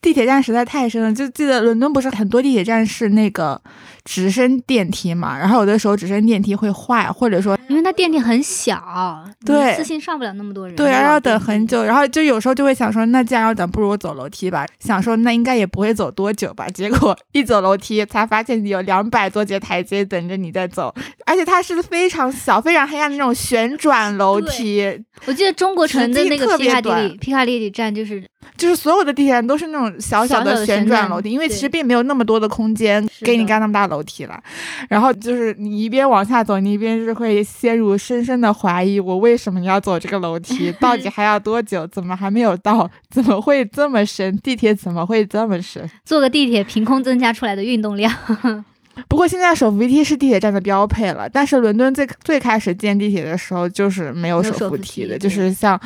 [0.00, 3.60] 地铁站实在太深了，就记得伦敦不是很多地铁站是那个
[4.04, 11.84] 直升电梯嘛，然后有的时候直升电梯会坏，或者说因为它电梯很小，对一次性上不了那么多人，对，然后要等很久。
[11.84, 14.66] 然后就有时候就会想说，那既然要等，不如我走楼梯吧。
[14.80, 20.94] 想说那应该也不会走多久吧，结果一走楼梯才发现有两百多节台阶等着你在走，
[21.26, 24.82] 而且它是非常小、非常黑暗的那种旋转楼梯，
[25.26, 28.24] 我记得中国城的那个皮卡迪里，皮卡迪里站就是
[28.56, 34.42] 就是所有的地铁站都是那种小小小的的旋旋转转楼梯，因为其实并没有那么多的空间给你的干那么大楼梯了。
[34.88, 40.72] 然后就是你一边往下走，你一边是会陷入深深的怀疑：我为什么要走这个楼梯？
[40.80, 41.86] 到底 还要多久？
[41.86, 42.90] 怎么还没有到？
[43.10, 44.36] 怎么会这么深？
[44.38, 45.88] 地铁怎么会这么深？
[46.04, 48.12] 坐个地铁凭空增加出来的运动量。
[49.06, 55.78] 不过现在手扶梯是地铁站的标配了，但是伦敦最最开始建地铁的时候就是没有手手扶梯扶梯的，就是像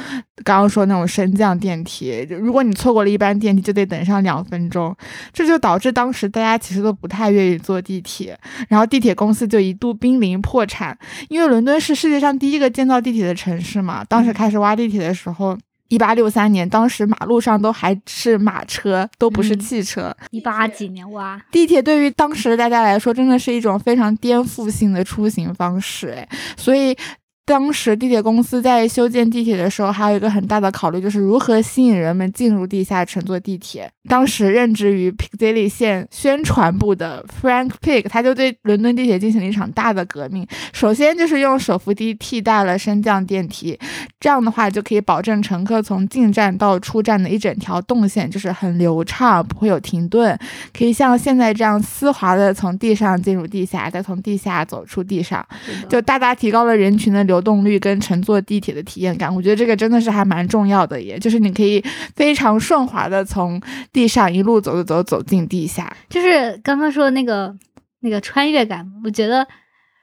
[0.45, 4.97] 刚刚说那种升降电梯，如果你错过了一班电梯，就得等上两分钟，
[5.33, 10.97] 这就导致当时大家其实都不太愿意坐地铁，然后地铁公司就一度濒临破产，
[11.29, 15.59] 因为伦敦是世界上第一个建造地铁的城市嘛，当时开始挖地铁的时候。
[15.93, 20.17] 一八六三年，当时马路上都还是马车，都不是嗯汽车。
[20.31, 26.27] 一八几年哇，地铁对于当时的大家来说，真的是一种非常颠覆性的出行方式，哎，
[26.57, 26.97] 所以。
[27.45, 33.91] 当时地铁公司在修建地铁的时候，还有一个很大的考虑，就是如何吸引人们进入地下乘坐地铁。
[34.09, 40.47] 当时任职于 Piccadilly 线宣传部的 Frank Pig，他就对伦敦地铁进行了一场大的革命。
[40.73, 43.79] 首先就是用手扶梯替代了升降电梯，
[44.21, 50.39] 这样的话就可以保证乘客从进站到出站的一整条动线就是很流畅，不会有停顿，
[50.77, 55.45] 可以像现在这样丝滑的从地上进入地下，再从地下走出地上，
[55.89, 59.35] 就大大提高了人群的流流动率跟乘坐地铁的体验感。
[59.35, 61.83] 我觉得这个真的是还蛮重要的耶，就是你可以
[62.15, 65.91] 非常顺滑的从地上一路走走走走进地下。
[66.11, 67.55] 就是刚刚说的那个
[68.01, 69.47] 那个穿越感，我觉得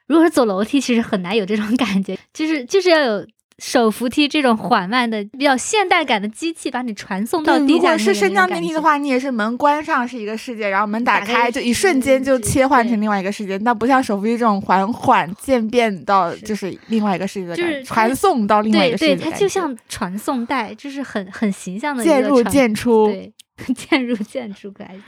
[0.08, 3.28] 如果是走楼梯，其实很难有这种感觉，就是就是要有
[3.60, 13.58] 手扶梯这种缓慢的、比较现代感的机器把你传送到如果是升降电，梯的话，你也是门关上是一个世界，然后门打打开开就一瞬间就切换成另外一个世界。
[13.58, 19.36] 那不像手扶梯这种缓缓渐变到就是另外一个世界的感觉，就是传送到另外一对对，个世界的感觉。
[19.36, 23.08] 它就像传送带，就是很很形象的一渐入渐出。
[23.08, 23.32] 对，
[23.76, 25.02] 渐入渐出，可爱死。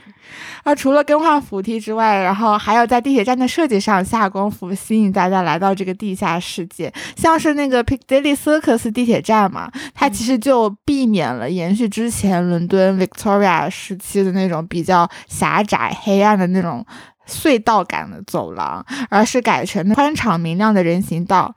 [0.62, 6.92] 啊，除了更换扶梯之外，然后还要在地铁站的设计上下功夫，吸引大家来到这个地下世界。
[7.16, 16.84] 像是那个 Piccadilly Circus 地铁站嘛，它其实就避免了延续之前伦敦 Victoria 时期的那种比较狭窄、黑暗的那种
[17.26, 21.54] 隧道感的走廊，而是改成宽敞明亮的人行道。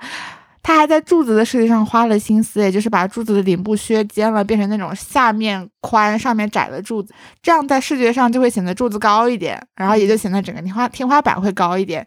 [0.65, 12.03] 他还在柱子的设计上花了心思，也就是把柱子的顶部削尖了，变成那种下面宽、上面窄的柱子，这样在视觉上就会显得柱子高一点，然后也就显得整个天花天花板会高一点。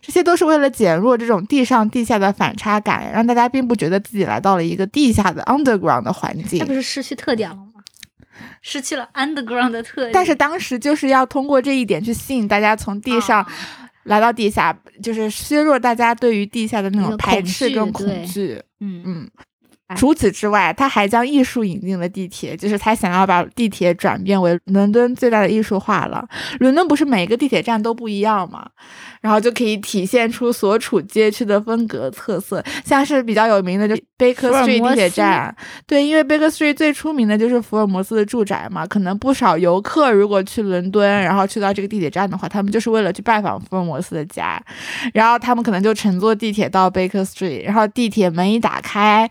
[0.00, 6.74] 这些都是为了减弱这种地上地下的反差感，让大家并不觉得自己来到了一个地下的 underground 的环境它不。
[6.74, 7.62] 是失去特点了吗？
[8.60, 10.10] 失去了 underground 的特点。
[10.12, 13.52] 但是当时就是要通过这一点去吸引大家从地上啊
[14.04, 18.60] 来到地下，就是削弱大家对于地下的那种排斥跟恐惧。
[18.80, 19.02] 嗯。
[19.04, 19.30] 嗯。
[19.36, 19.44] 哎，
[19.96, 26.26] 除此之外，他还将艺术引进了地铁，就是他想要把地铁转变为伦敦最大的艺术化了。
[26.58, 28.66] 伦敦不是每个地铁站都不一样嘛，
[29.20, 32.62] 然后就可以体现出所处街区的风格特色。
[32.84, 35.54] 像是比较有名的就是 Baker Street 地铁站，
[35.86, 44.62] 对，因为 Baker Street 最出名的就是福尔摩斯的住宅嘛，可能不少游客如果去伦敦，然后去到这个地铁站的话，他们就是为了去拜访福尔摩斯的家，
[45.14, 49.28] 然后他们可能就乘坐地铁到 Baker Street，然后地铁门一打开，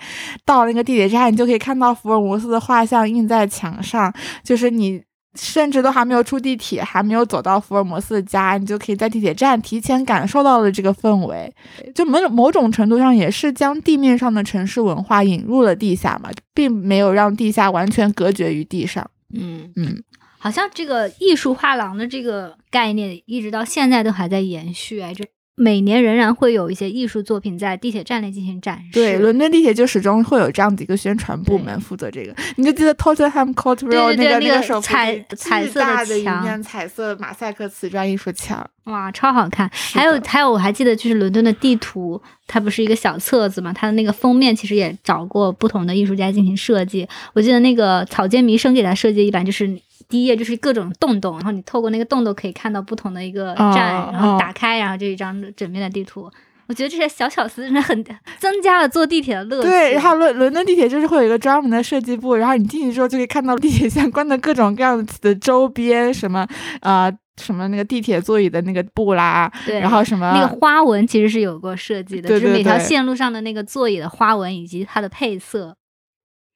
[0.49, 5.01] 到那个地铁站，你就可以看到福尔摩斯的画像印在墙上，就是你。
[5.35, 11.53] 甚至都还没有出地铁，还没有走到福尔摩斯的家，你就可以在地铁站提前感受到了这个氛围。
[11.93, 19.07] 就某某种程度上也是将地面上的城市文化引入了地下嘛，并没有让地下完全隔绝于地上。
[19.31, 20.03] 嗯，嗯，
[20.39, 25.23] 好像这个艺术画廊的这个概念，一直到现在都还在延续哎，就
[25.60, 28.93] 每年仍然会有一些艺术作品在地铁站内进行展示。
[28.93, 32.34] 对，伦敦地铁就始终会有这样的一个宣传部门负责这个。
[32.56, 38.65] 你就记得 Tottenham Court 对 Road 那个那个彩彩色的墙面彩色马赛克瓷砖艺术墙。
[38.86, 39.69] 哇，超好看！
[39.93, 43.72] 还有还有，我还记得就是伦敦的地图，它不是一个小册子嘛？
[43.72, 47.08] 它的那个封面其实也找过不同的艺术家进行设计。
[47.34, 56.30] 我记得那个草间弥生给他设计一版，就是第一页就是各种洞洞，然后你透过那个洞洞可以看到不同的一个站，哦然后哦打开，然后就一张整面的地图。
[56.67, 58.04] 我觉得这些小巧思真的很
[58.38, 59.67] 增加了坐地铁的乐趣。
[59.67, 66.48] 对，然后伦伦敦地铁就是会有一个专门的设计部，然后你进去之后就可以看到地铁相关的各种各样的周边，什么
[66.82, 75.76] 呃什么那个地铁座椅的那个布啦，对，然后什么那个花纹其实是有过设计的，对就是每条线路上的那个座椅的花纹以及它的配色，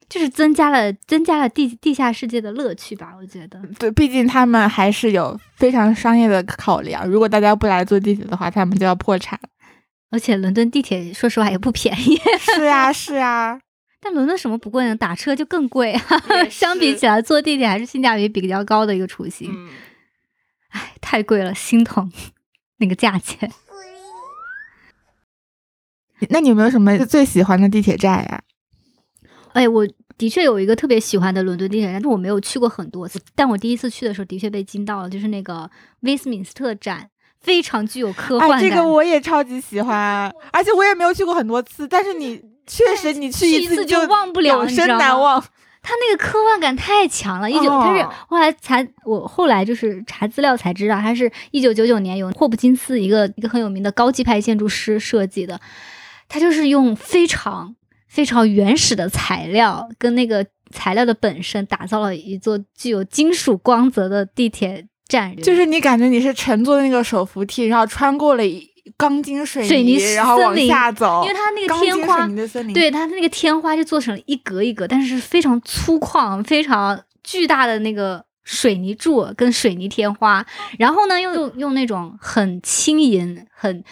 [0.09, 3.59] 就是增加了增加了地地下世界的乐趣吧，我觉得。
[3.79, 7.07] 对，毕竟他们还是有非常商业的考量。
[7.07, 9.39] 如果大家不来坐地铁的话，他们就要破产。
[10.11, 13.59] 而且伦敦地铁说实话也不便宜， 是啊，是啊，
[13.99, 14.95] 但伦敦什么不贵呢？
[14.95, 16.01] 打车就更贵啊
[16.43, 16.49] 也！
[16.51, 19.49] 相比起来，坐地铁还是性价比比较高的一个出行。
[19.51, 19.69] 嗯，
[20.69, 22.11] 唉，太贵了，心疼
[22.77, 23.51] 那个价钱。
[26.29, 28.43] 那你有没有什么最喜欢的地铁站呀？
[29.53, 29.87] 哎，我
[30.17, 33.19] 的确有一个特别喜欢的伦敦地铁站，但我没有去过很多次。
[33.35, 35.69] 但我第一次去的时候，的确被惊到了，就是那个
[36.01, 37.09] 威斯敏斯特站，
[37.41, 38.69] 非常具有科幻哎，感。
[38.69, 45.43] 这个我也超级喜欢，而且我也没有去过很多次，但是你确实你去去一次次就忘不了永生难忘。
[45.85, 55.59] 它那个科幻感太强了，一九、它是哦后来才我后来就是查资料才知道，它是一九九九年由霍普金斯一个一个很有名的高级派建筑师设计的，
[56.29, 57.75] 它就是用非常
[58.13, 72.27] 非常原始的材料跟那个材料的本身打造了一座具有金属光泽的地铁站，就是你感觉你是乘坐那个手扶梯，然后穿过了一钢筋水水泥然后往下走，因为它那个天花
[72.71, 80.45] 对，它那个天花就做成了一格一格，但是是非常粗犷、非常巨大的那个水泥柱跟水泥天花，
[80.77, 83.83] 然后呢，又用用那种很轻盈、很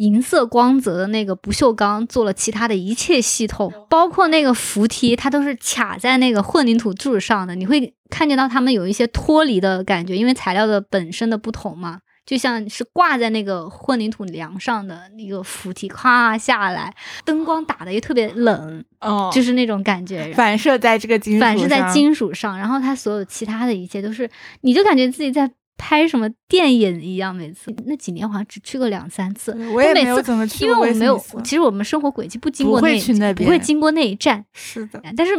[0.00, 11.98] 银色光泽的那个不锈钢做了其他的一切系统，包括那个扶梯，它都是卡在那个混凝土柱上的，你会看见到它们有一些脱离的感觉，因为材料的本身的不同嘛。
[12.26, 16.94] 就像是挂在那个混凝土梁上的那个扶梯，咔下来，
[17.24, 20.32] 灯光打的又特别冷，哦，就是那种感觉。
[20.36, 24.30] 反射在这个金属反射在金属上，然后它所有其他的一切都是，
[24.60, 25.50] 你就感觉自己在
[25.80, 27.34] 拍什么电影一样。
[27.34, 35.32] 每次那几年好像只去过两三次，我也没有怎么去因为我没有其实我们生活轨迹不经不会过那去那边不会经过那一站，是的，但是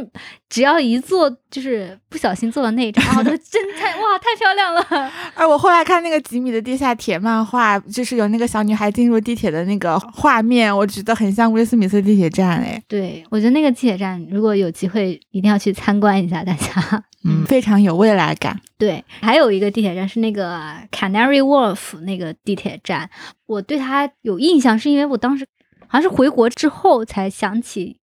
[0.50, 5.12] 只要一坐，就是不小心坐了 那一站，啊，都真太哇太漂亮了。
[5.36, 17.04] 哎，我后来看那个吉米的地下铁漫画，就是有那个小女孩进入地铁的那个画面，我觉得很像威斯敏斯特地铁站，哎，对，我觉得那个地铁站，如果有机会，一定要去参观一下，大家。
[17.24, 18.60] 嗯， 非常有未来感。
[18.82, 20.60] 对，还有一个地铁站是那个
[20.92, 23.08] Canary Wharf 那个地铁站，
[23.46, 25.46] 我对它有印象，是因为我当时
[25.86, 28.00] 好像是回国之后才想起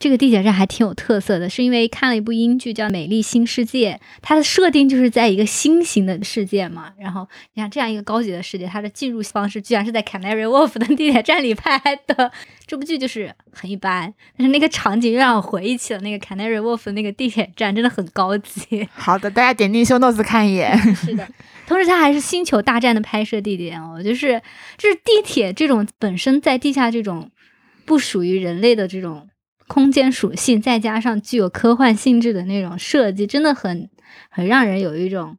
[0.00, 6.90] 这个地铁站还挺有特色的，是因为看了一部英剧叫《美丽新世界》，它的设定就是在一个新型的世界嘛。
[6.98, 12.32] 然后你看这样一个高级的世界，它的进入方式居然是在 Canary Wharf 的地铁站里拍的。
[12.66, 18.88] 这部剧就是很一般，但是那个场景又让我回忆起了那个 Canary Wharf 的那个地铁站，真的很高级。
[18.94, 20.78] 好的，大家点进 show notes 看一眼。
[20.96, 21.28] 是的，
[21.66, 24.40] 同时它还是《星球大战》的拍摄地点哦，就是
[24.78, 27.30] 就是地铁这种本身在地下这种
[27.84, 29.28] 不属于人类的这种
[29.70, 33.88] 空间属性，再加上具有科幻性质的那种设计，真的很
[34.28, 35.36] 很让人有一种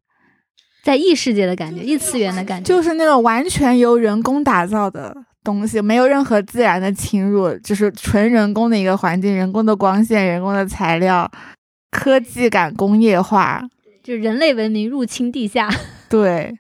[0.81, 2.73] 在异世界的感觉，异次元的感觉。
[2.73, 5.13] 就是那种完全由人工打造的
[5.43, 11.29] 东西，没有任何自然的侵入，就是纯人工的一个环境，人工的光线、人工的材料，
[11.91, 13.61] 科技感工业化。
[14.01, 15.69] 就人类文明入侵地下，
[16.09, 16.57] 对，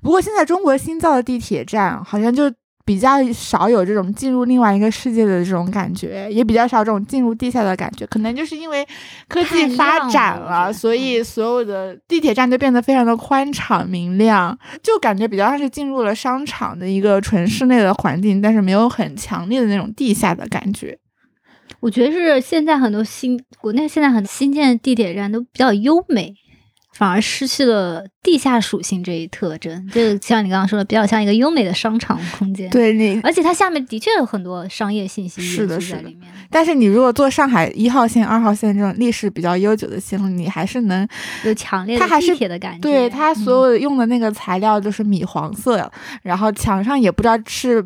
[0.00, 2.44] 不过现在中国新造的地铁站好像就
[2.88, 8.06] 比较少有这种进入另外一个世界的这种感觉，也比较少这种进入地下的感觉。
[8.06, 8.82] 可能就是因为
[9.28, 20.98] 科技发展了，所以所有的地铁站都变得非常的宽敞明亮，就感觉比较像是进入了商场的一个纯室内的环境，但是没有很强烈的那种地下的感觉。
[21.80, 26.34] 我觉得是现在很多新国内现在很新建的地铁站都比较优美，
[26.98, 29.86] 反而失去了地下属性这一特征。
[29.88, 36.12] 就像你刚刚说的，比较像一个优美的商场空间。，对你，而且它下面的确有很多商业信息是的是的。
[36.50, 41.06] 但是你如果坐上海一号线、二号线这种历史比较悠久的线路，你还是能
[41.44, 42.80] 有强烈的它还是地铁的感觉。
[42.80, 45.88] 对它嗯所有用的那个材料都是米黄色，
[46.22, 47.84] 然后墙上也不知道是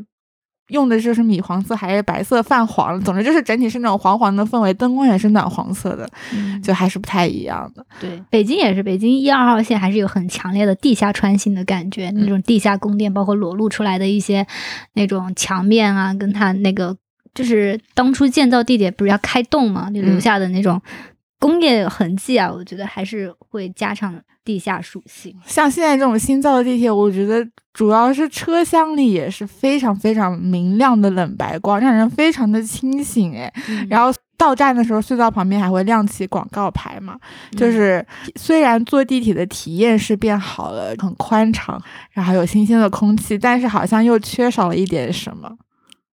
[0.73, 7.87] 用的就是米黄色还是白色泛黄，总之就是整体是那种黄黄的氛围，灯光也是暖黄色的，嗯就还是不太一样的。
[8.01, 14.47] 对，北京也是，北京一二号线还是有很强烈的地下穿行的感觉，那种地下宫殿，包括裸露出来的一些
[14.95, 16.97] 那种墙面啊，跟它那个
[17.35, 20.81] 就是当初建造地铁不是要开洞嘛，就留嗯下的那种
[21.43, 24.15] 工业痕迹啊，我觉得还是会加上
[24.45, 25.35] 地下属性。
[25.45, 33.53] 像现在这种新造的地铁，我觉得主要是车厢里也是非常非常明亮的冷白光，让人非常的清醒哎。
[33.91, 37.19] 然后到站的时候，隧道旁边还会亮起广告牌嘛，
[37.57, 41.83] 就是虽然坐地铁的体验是变好了，很宽敞，
[42.13, 45.51] 然后有新鲜的空气，但是好像又缺少了一点什么。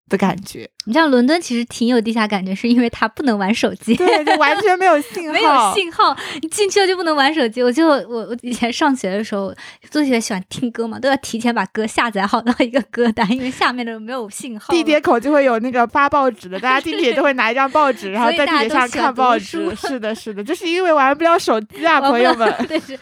[0.08, 7.62] 的感觉，你像伦敦其实挺有地下感觉，是因为它不能玩手机，对，就完全没有 信号，没有信号，你进去了就不能玩手机。
[7.62, 9.52] 我就我我以前上学的时候，
[9.90, 14.72] 特别喜欢听歌嘛，都要提前把歌下载好到一个歌单，因为下面的没有信号。
[14.72, 19.74] 地铁口就会有那个发报纸的，大家 地铁都会拿一张报纸，然后在地铁上看报纸。
[19.74, 22.54] 是的，是的，就是因为玩不了手机啊， 朋友们。
[22.68, 22.96] 对，是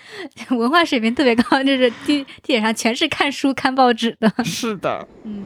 [0.54, 4.32] 文化水平特别高，就是地地铁上全是看书看报纸的。
[4.42, 5.44] 是的，嗯。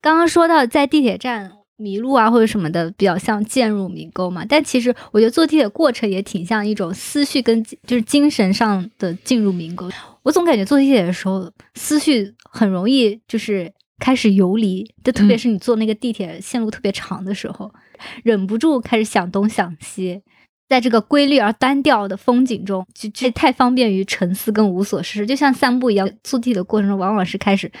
[0.00, 4.44] 刚刚说到在地铁站迷路啊，或者什么的，比较像渐入迷宫嘛。
[4.48, 9.90] 但其实我觉得坐地铁过程也挺像一种思绪跟就是精神上的进入迷宫。
[10.22, 17.72] 我总感觉坐地铁的时候，思绪很容易就是开始游离，就特别是你坐那个地铁线路特别长的时候，
[18.22, 20.22] 忍不住开始想东想西。
[20.68, 26.08] 在这个规律而单调的风景中，就这太方便于沉思跟无所事事，就像散步一样。
[26.22, 27.72] 坐地铁的过程中，往往是开始。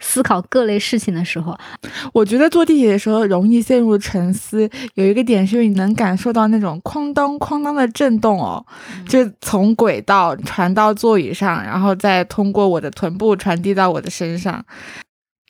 [0.00, 1.56] 思考各类事情的时候，
[2.12, 4.68] 我觉得坐地铁的时候容易陷入沉思。
[4.94, 8.64] 有一个点是，你能感受到那种哐当哐当的震动哦，
[9.08, 14.64] 就从轨道传到座椅上，然后再通过我的臀部传递到我的身上，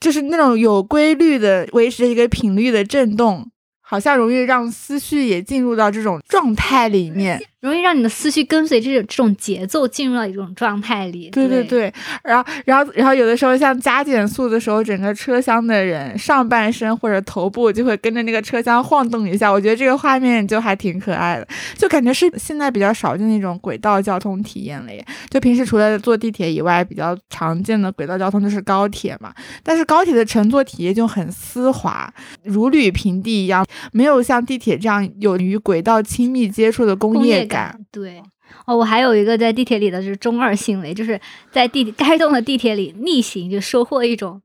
[0.00, 3.50] 就是那种有规律的维持一个频率的震动。
[3.88, 11.28] 好像容易让思绪也进入到这种状态里面，容易让你的思绪跟随这种这种节奏进入到一种状态里。
[11.30, 11.92] 对对对，
[12.22, 25.04] 然后然后然后有的时候像加减速的时候，整个车厢的人上半身或者头部就会跟着那个车厢晃动一下，我觉得这个画面就还挺可爱的，就感觉是现在比较少见的那种轨道交通体验了耶。
[25.28, 32.12] 就平时除了坐地铁以外，比较常见的轨道交通就是高铁嘛，但是高铁的乘坐体验就很丝滑，
[32.44, 33.66] 如履平地一样。
[33.92, 37.55] 没有像地铁这样有与轨道亲密接触的工业感。
[37.92, 38.22] 对，
[38.66, 44.42] 哦，我还有一个在地铁里的就是中二行为，就是在地该动的地铁里逆行，就收获一种。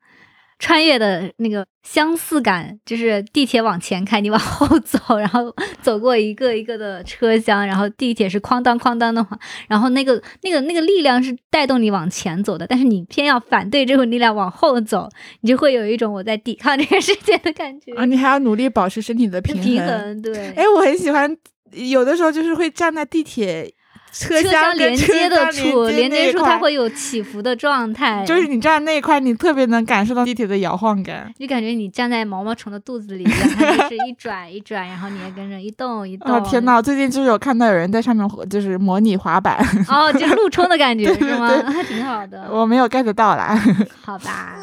[0.64, 5.52] 穿越的那个相似感，就是地铁往前开，你往后走，然后
[5.82, 9.36] 走过一个一个的车厢，然后地铁是哐当哐当的话，
[9.68, 15.10] 然后那个那个那个力量是带动你往前走的，但是你偏要反对这种力量往后走，
[15.40, 18.06] 你就会有一种我在抵抗这个世界的感觉啊！
[18.06, 20.52] 你还要努力保持身体的平衡，对。
[20.52, 21.36] 哎，我很喜欢，
[21.74, 23.74] 有的时候就是会站在地铁。
[24.14, 36.30] 车厢连接的处，连接处它会有起伏的状态，就是你站那一块，你特别能感受到地铁的摇晃感，就感觉你站在毛毛虫的肚子里，它就是一转一转，然后你也跟着一动一 动。
[36.30, 39.58] 哦天呐，最近就是有看到有人在上面就是模拟滑板，
[39.88, 41.48] 哦，就是 路冲的感觉是吗？
[41.72, 42.50] 还挺好的。
[42.52, 43.58] 我没有 get 到啦。
[44.04, 44.58] 好吧。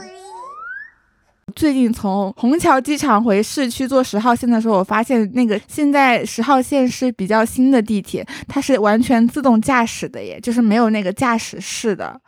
[1.59, 12.21] 最近从虹桥机场回市区坐十号线的时候，我发现那个现在十号线是比较新的地铁，它是完全自动驾驶的耶，就是没有那个驾驶室的。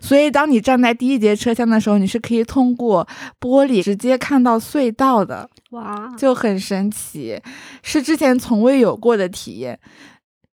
[0.00, 3.04] 所以当你站在第一节车厢的时候，你是可以通过
[3.40, 7.36] 玻璃直接看到隧道的，哇，就很神奇，
[7.82, 9.76] 是之前从未有过的体验，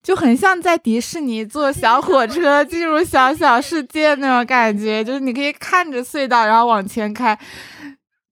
[0.03, 7.39] 就很像在迪士尼坐小火车进入小小世界那种感觉，就是你可以看着隧道，然后往前开。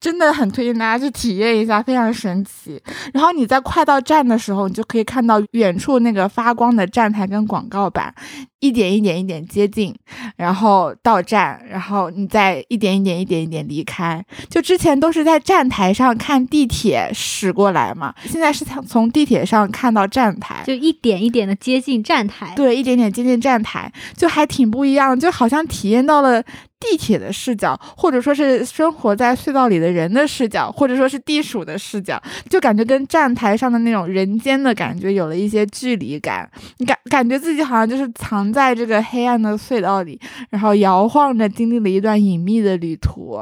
[0.00, 2.82] 真的很推荐大家去体验一下，非常神奇。
[3.12, 8.14] 然后你在快到站的时候，你就可以看到远处那个发光的站台跟广告板。
[8.60, 9.94] 一点一点一点接近，
[10.36, 14.22] 然后到站，然后你再一点一点一点一点离开。
[14.50, 22.52] 就之前都是在站台上看地铁驶过来嘛，现在是从从地铁上看到站台，就一点一点的接近站台。
[22.54, 36.50] 对，一点点接近站台，就还挺不一样，就好像体验到了地铁的视角，或者说是生活在隧道里的人的视角，或者说是地鼠的视角，就感觉跟站台上的那种人间的感觉有了一些距离感。
[36.76, 38.49] 你感感觉自己好像就是藏。
[38.52, 40.20] 在这个黑暗的隧道里，
[40.50, 43.38] 然后摇晃着，经历了一段隐秘的旅途，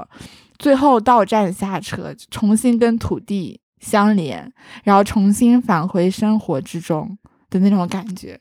[0.59, 4.53] 最后到站下车，重新跟土地相连，
[4.85, 7.19] 然后重新返回生活之中
[7.51, 8.39] 的那种感觉，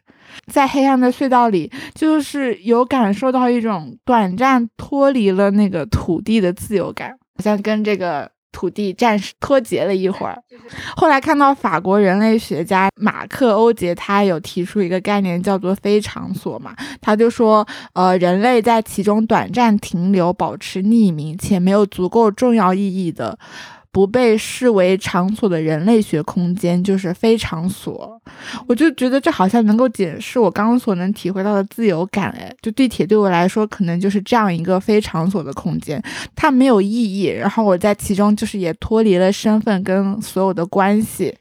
[0.51, 8.32] 在黑暗的隧道里，就是有感受到一种短暂脱离了那个土地的自由感，好像跟这个。
[8.57, 10.35] 土地暂时脱节了一会儿，
[10.95, 23.37] 后来看到法国人类学家马克·欧杰，他有提出一个概念叫做非场所嘛，他就说，呃，人类在其中短暂停留、保持匿名且没有足够重要意义的
[23.91, 28.21] 不被视为场所的人类学空间就是非场所。
[28.67, 32.29] 我就觉得这好像能够解释我刚刚所能体会到的自由感。
[32.38, 36.01] 哎，就地铁对我来说，可能就是这样一个非场所的空间，
[36.35, 37.25] 它没有意义。
[37.25, 41.35] 然后我在其中就是也脱离了身份跟所有的关系，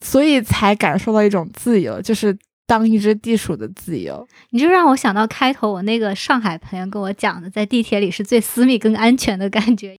[0.00, 2.36] 所以才感受到一种自由，就是
[2.66, 4.26] 当一只地鼠的自由。
[4.50, 9.96] 你就让我想到开头我那个上海朋友跟我讲的，在地铁里是最私密跟安全的感觉。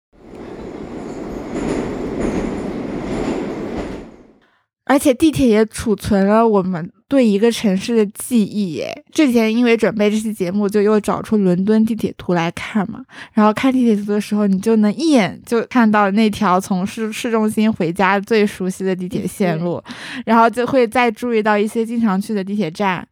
[4.85, 8.73] 而且地铁也储存了我们对一个城市的记忆。
[8.73, 13.03] 耶，之前因为准备这期节目，就又找出伦敦地铁图来看嘛。
[13.33, 19.83] 然后看地铁图的时候，你就能一眼就看到那条从市市中心回家最熟悉的地铁线路，
[20.25, 23.07] 然后就会再注意到一些经常去的地铁站，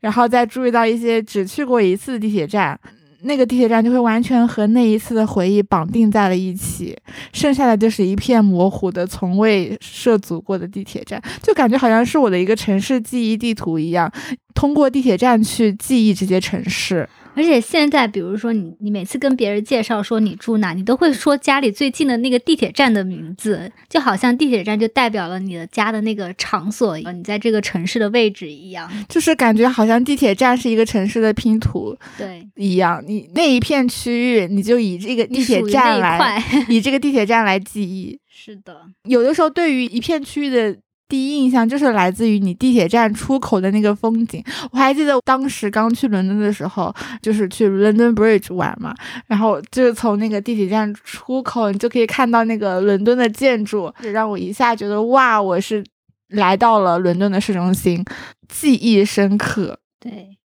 [0.00, 2.78] 然后再注意到一些只去过一次的地铁站。
[3.24, 6.96] 那个地铁站就会完全和那一次的回忆绑定在了一起，
[7.32, 14.10] 剩下的就是一片模糊的、从未涉足过的地铁站，就感觉好像是我的一个城市记忆地图一样，
[14.54, 17.08] 通过地铁站去记忆这些城市。
[17.34, 28.90] 而且现在，比如说你，你每次跟别人介绍说你住哪，你都会说家里最近的那个地铁站的名字，就好像地铁站就代表了你的家的那个场所，你在这个城市的位置一样。
[29.08, 33.02] 就是感觉好像地铁站是一个城市的拼图，对，一样。
[33.06, 38.18] 你那一片区域，你就以这个地铁站来，以这个地铁站来记忆。
[38.30, 40.76] 是的，有的时候对于一片区域的。
[41.06, 44.42] 第一印象就是来自于你地铁站出口的那个风景。
[44.72, 48.94] 我还记得当时刚去伦敦的时候，就是去 London Bridge 玩嘛，
[49.26, 55.84] 然后就是从那个地铁站出口，你就可以看到那个伦敦的建筑，让我一下觉得哇，我是
[56.28, 58.02] 来到了伦敦的市中心，
[58.48, 59.78] 记忆深刻。
[60.00, 60.38] 对，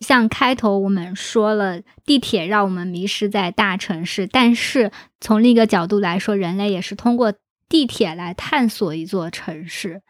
[0.00, 4.90] 像开头我们说了，地铁让我们迷失在大城市，但是
[5.20, 7.34] 从另一个角度来说，人类也是通过。
[7.68, 10.00] 地铁来探索一座城市，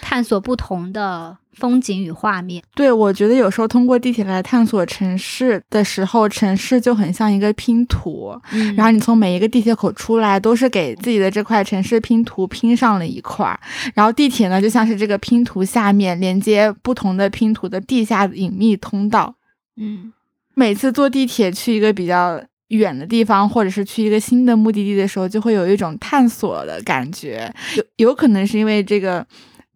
[0.00, 2.62] 探索不同的风景与画面。
[2.74, 8.38] 对，我觉得有时候通过地铁来探索城市的时候，城市就很像一个拼图。
[8.52, 13.60] 嗯，然后你从每一个地铁口出来，都是给自己的这块城市拼图拼上了一块儿。
[13.94, 19.34] 然后地铁呢，就像是这个拼图下面连接不同的拼图的地下隐秘通道。
[19.76, 20.12] 嗯，
[20.54, 22.42] 每次坐地铁去一个比较。
[22.68, 27.52] 远的地方，或者是去一个新的目的地的时候，就会有一种探索的感觉。
[27.76, 29.24] 有有可能是因为这个，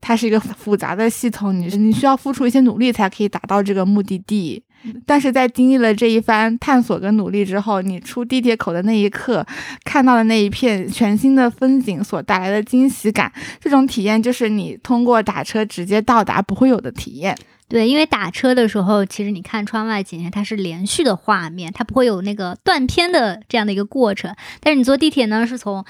[0.00, 4.62] 它是一个复杂的系统，你你需要付出一些努力才可以达到这个目的地。
[5.04, 9.46] 但是在经历了这一番探索跟努力之后，你出地铁口的那一刻，
[9.84, 13.30] 看到的那一片全新的风景所带来的惊喜感，
[13.60, 17.36] 这种体验就是你通过打车直接到达不会有的体验。
[17.70, 24.34] 对，因为打车的时候，其实你看窗外景它是连续的画面，它不会有那个断片的这样的一个过程。
[24.60, 25.82] 但是你坐地铁呢，是从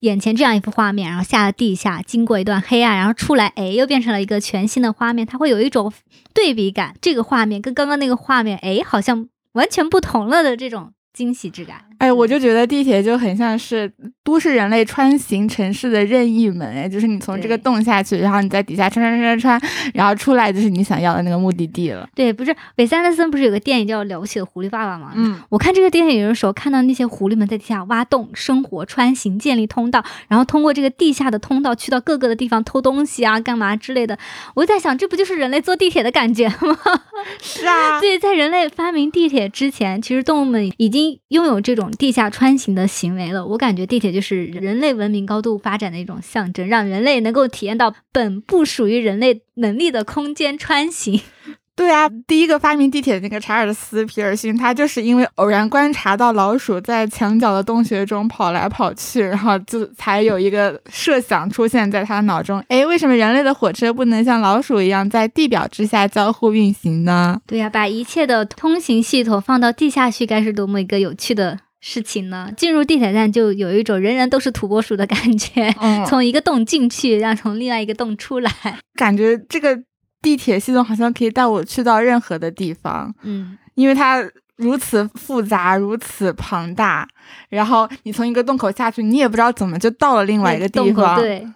[0.00, 5.92] 眼前这样一幅画面，然后下了地下，经过一段黑暗，然后出来，哎，又变成了一个全新的画面，它会有一种
[6.34, 6.94] 对比感。
[7.00, 10.92] 这个画面跟刚刚那个画面，哎，好像完全不同了的这种。
[11.12, 13.92] 惊喜之感，哎，我就觉得地铁就很像是
[14.24, 22.08] 都市人类穿行城市的任意门，哎，就是你从这个洞下去，然后你在底下穿穿穿穿穿，然后出来就是你想要的那个目的地了。
[22.14, 25.12] 对，不是韦斯安德森不是有个电影叫《了不起的狐狸爸爸》吗？
[25.14, 34.18] 嗯，我看这个电影的时候，看到那些狐狸们在地下挖洞生活、穿行、建立通道，然后通过这个地下的通道去到各个的地方偷东西啊、干嘛之类的。
[34.54, 36.78] 我就在想，这不就是人类坐地铁的感觉吗？
[37.42, 41.20] 是啊，所以在人类发明地铁之前，其实动物们已经。
[41.30, 51.20] 拥有这种地下穿行的行为了，我感觉地铁就是人类文明高度发展的一种象征，让人类能够体验到本不属于人类能力的空间穿行。
[51.76, 62.62] 对啊，第一个发明地铁的那个查尔斯·皮尔逊，他就是因为偶然观察到老鼠在墙角的洞穴中跑来跑去，然后就才有一个设想出现在他脑中。
[62.68, 67.40] 哎，为什么人类的火车不能像老鼠一样在地表之下交互运行呢？
[67.46, 72.50] 对呀，把一切的通行系统放到地下去，该是多么一个有趣的事情呢？
[72.56, 75.74] 进入地铁站就有一种人人都是土拨鼠的感觉，
[76.06, 78.52] 从一个洞进去，然后从另外一个洞出来，
[78.94, 79.82] 感觉这个。
[80.22, 84.22] 地铁系统好像可以带我去到任何的地方，嗯，因为它
[84.56, 87.08] 如此复杂，如此庞大。
[87.48, 91.16] 然后你从一个洞口下去，你也不知道怎么就到了另外一个地方。
[91.16, 91.48] 对，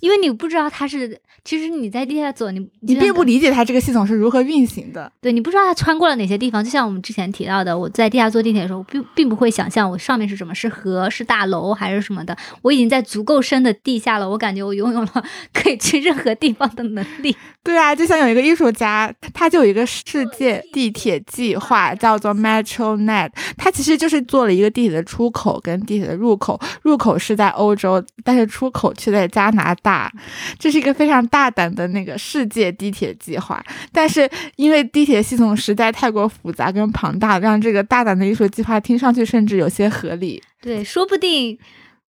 [0.00, 5.10] 因为你不知道它是，其实你在地下走，你你并不理解它这个系统是如何运行的。
[5.18, 12.36] 对你不知道它穿过了哪些地方，就像我们之前提到的，我在地下坐地铁的时候，并并不会想象我上面是什么，是河、是大楼还是什么的。
[12.60, 15.24] 我已经在足够深的地下了，我感觉我拥有了
[15.54, 17.34] 可以去任何地方的能力。
[17.64, 23.30] 对啊，就像有一个艺术家，他就有一个世界地铁计划，叫做 MetroNet。
[23.56, 30.12] 他其实就是做了一个地铁的出口跟地铁的入口，入口是在欧洲，但是出口却在加拿大。
[30.58, 33.62] 这是一个非常大胆的那个世界地铁计划。
[33.92, 40.42] 但是因为地铁系统实在太过复杂跟庞大，让这个大胆的艺术计划听上去甚至有些合理。
[40.60, 41.58] 对，说不定。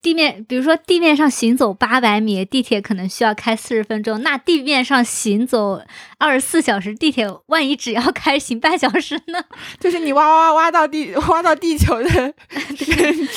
[0.01, 4.21] 地面，比如说地面上行走八百米，地铁可能需要开四十分钟。
[4.21, 5.82] 那地面上行走
[6.17, 9.43] 二十四小时，地铁万一只要开行半小时呢？
[9.77, 12.34] 就是你挖挖挖到地，挖到地球的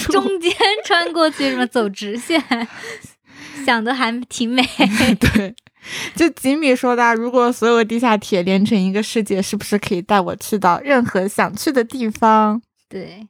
[0.09, 0.53] 中间
[0.85, 2.41] 穿过去，什么走直线，
[3.67, 4.63] 想的还挺美。
[5.19, 5.53] 对，
[6.15, 12.63] 就吉米说的，如果所有地下铁连成一个世界，是不是可以带我去到任何想去的地方？
[12.89, 13.27] 对。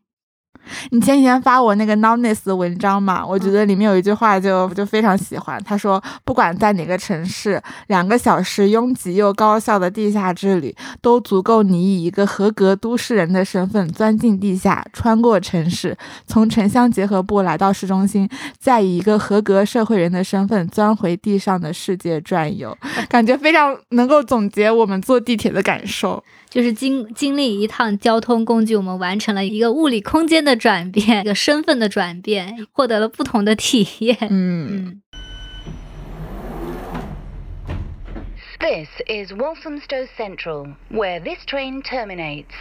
[0.91, 3.25] 你前几天发我那个 Nowness 的文章嘛？
[3.25, 5.63] 我觉得里面有一句话就就非常喜欢。
[5.65, 15.97] 他说，不管在哪个城市，两个小时拥挤又高效的地下之旅，都足够你以一个合格都市人的身份钻进地下，穿过城市，
[16.27, 22.77] 从城乡结合部来到市中心，再以一个合格社会人的身份钻回地上的世界转悠。
[23.09, 26.23] 感觉非常能够总结我们坐地铁的感受。
[26.52, 34.18] 就是经经历一趟交通工具，我们完成了一个物理空间的转变，一个身份的转变，获得了不同的体验。
[34.30, 35.02] 嗯。
[38.60, 42.56] This is Walthamstow Central, where this train terminates.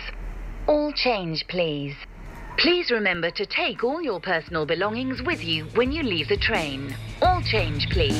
[0.66, 1.94] All change, please.
[2.58, 6.94] Please remember to take all your personal belongings with you when you leave the train.
[7.20, 8.14] All change, please.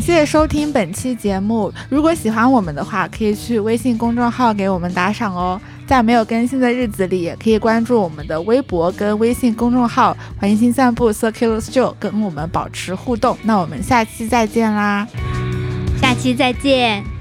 [0.00, 1.70] 感谢收听本期节目。
[1.90, 5.60] 如果喜欢我们的话，可以去微信公众号给我们打赏哦。
[5.86, 13.36] 在没有更新的日子里，也可以关注我们的微博跟微信公众号“环形散步 Circular Joe 跟我们保持互动。
[13.42, 15.06] 那我们下期再见啦！
[16.00, 17.19] 下期再见。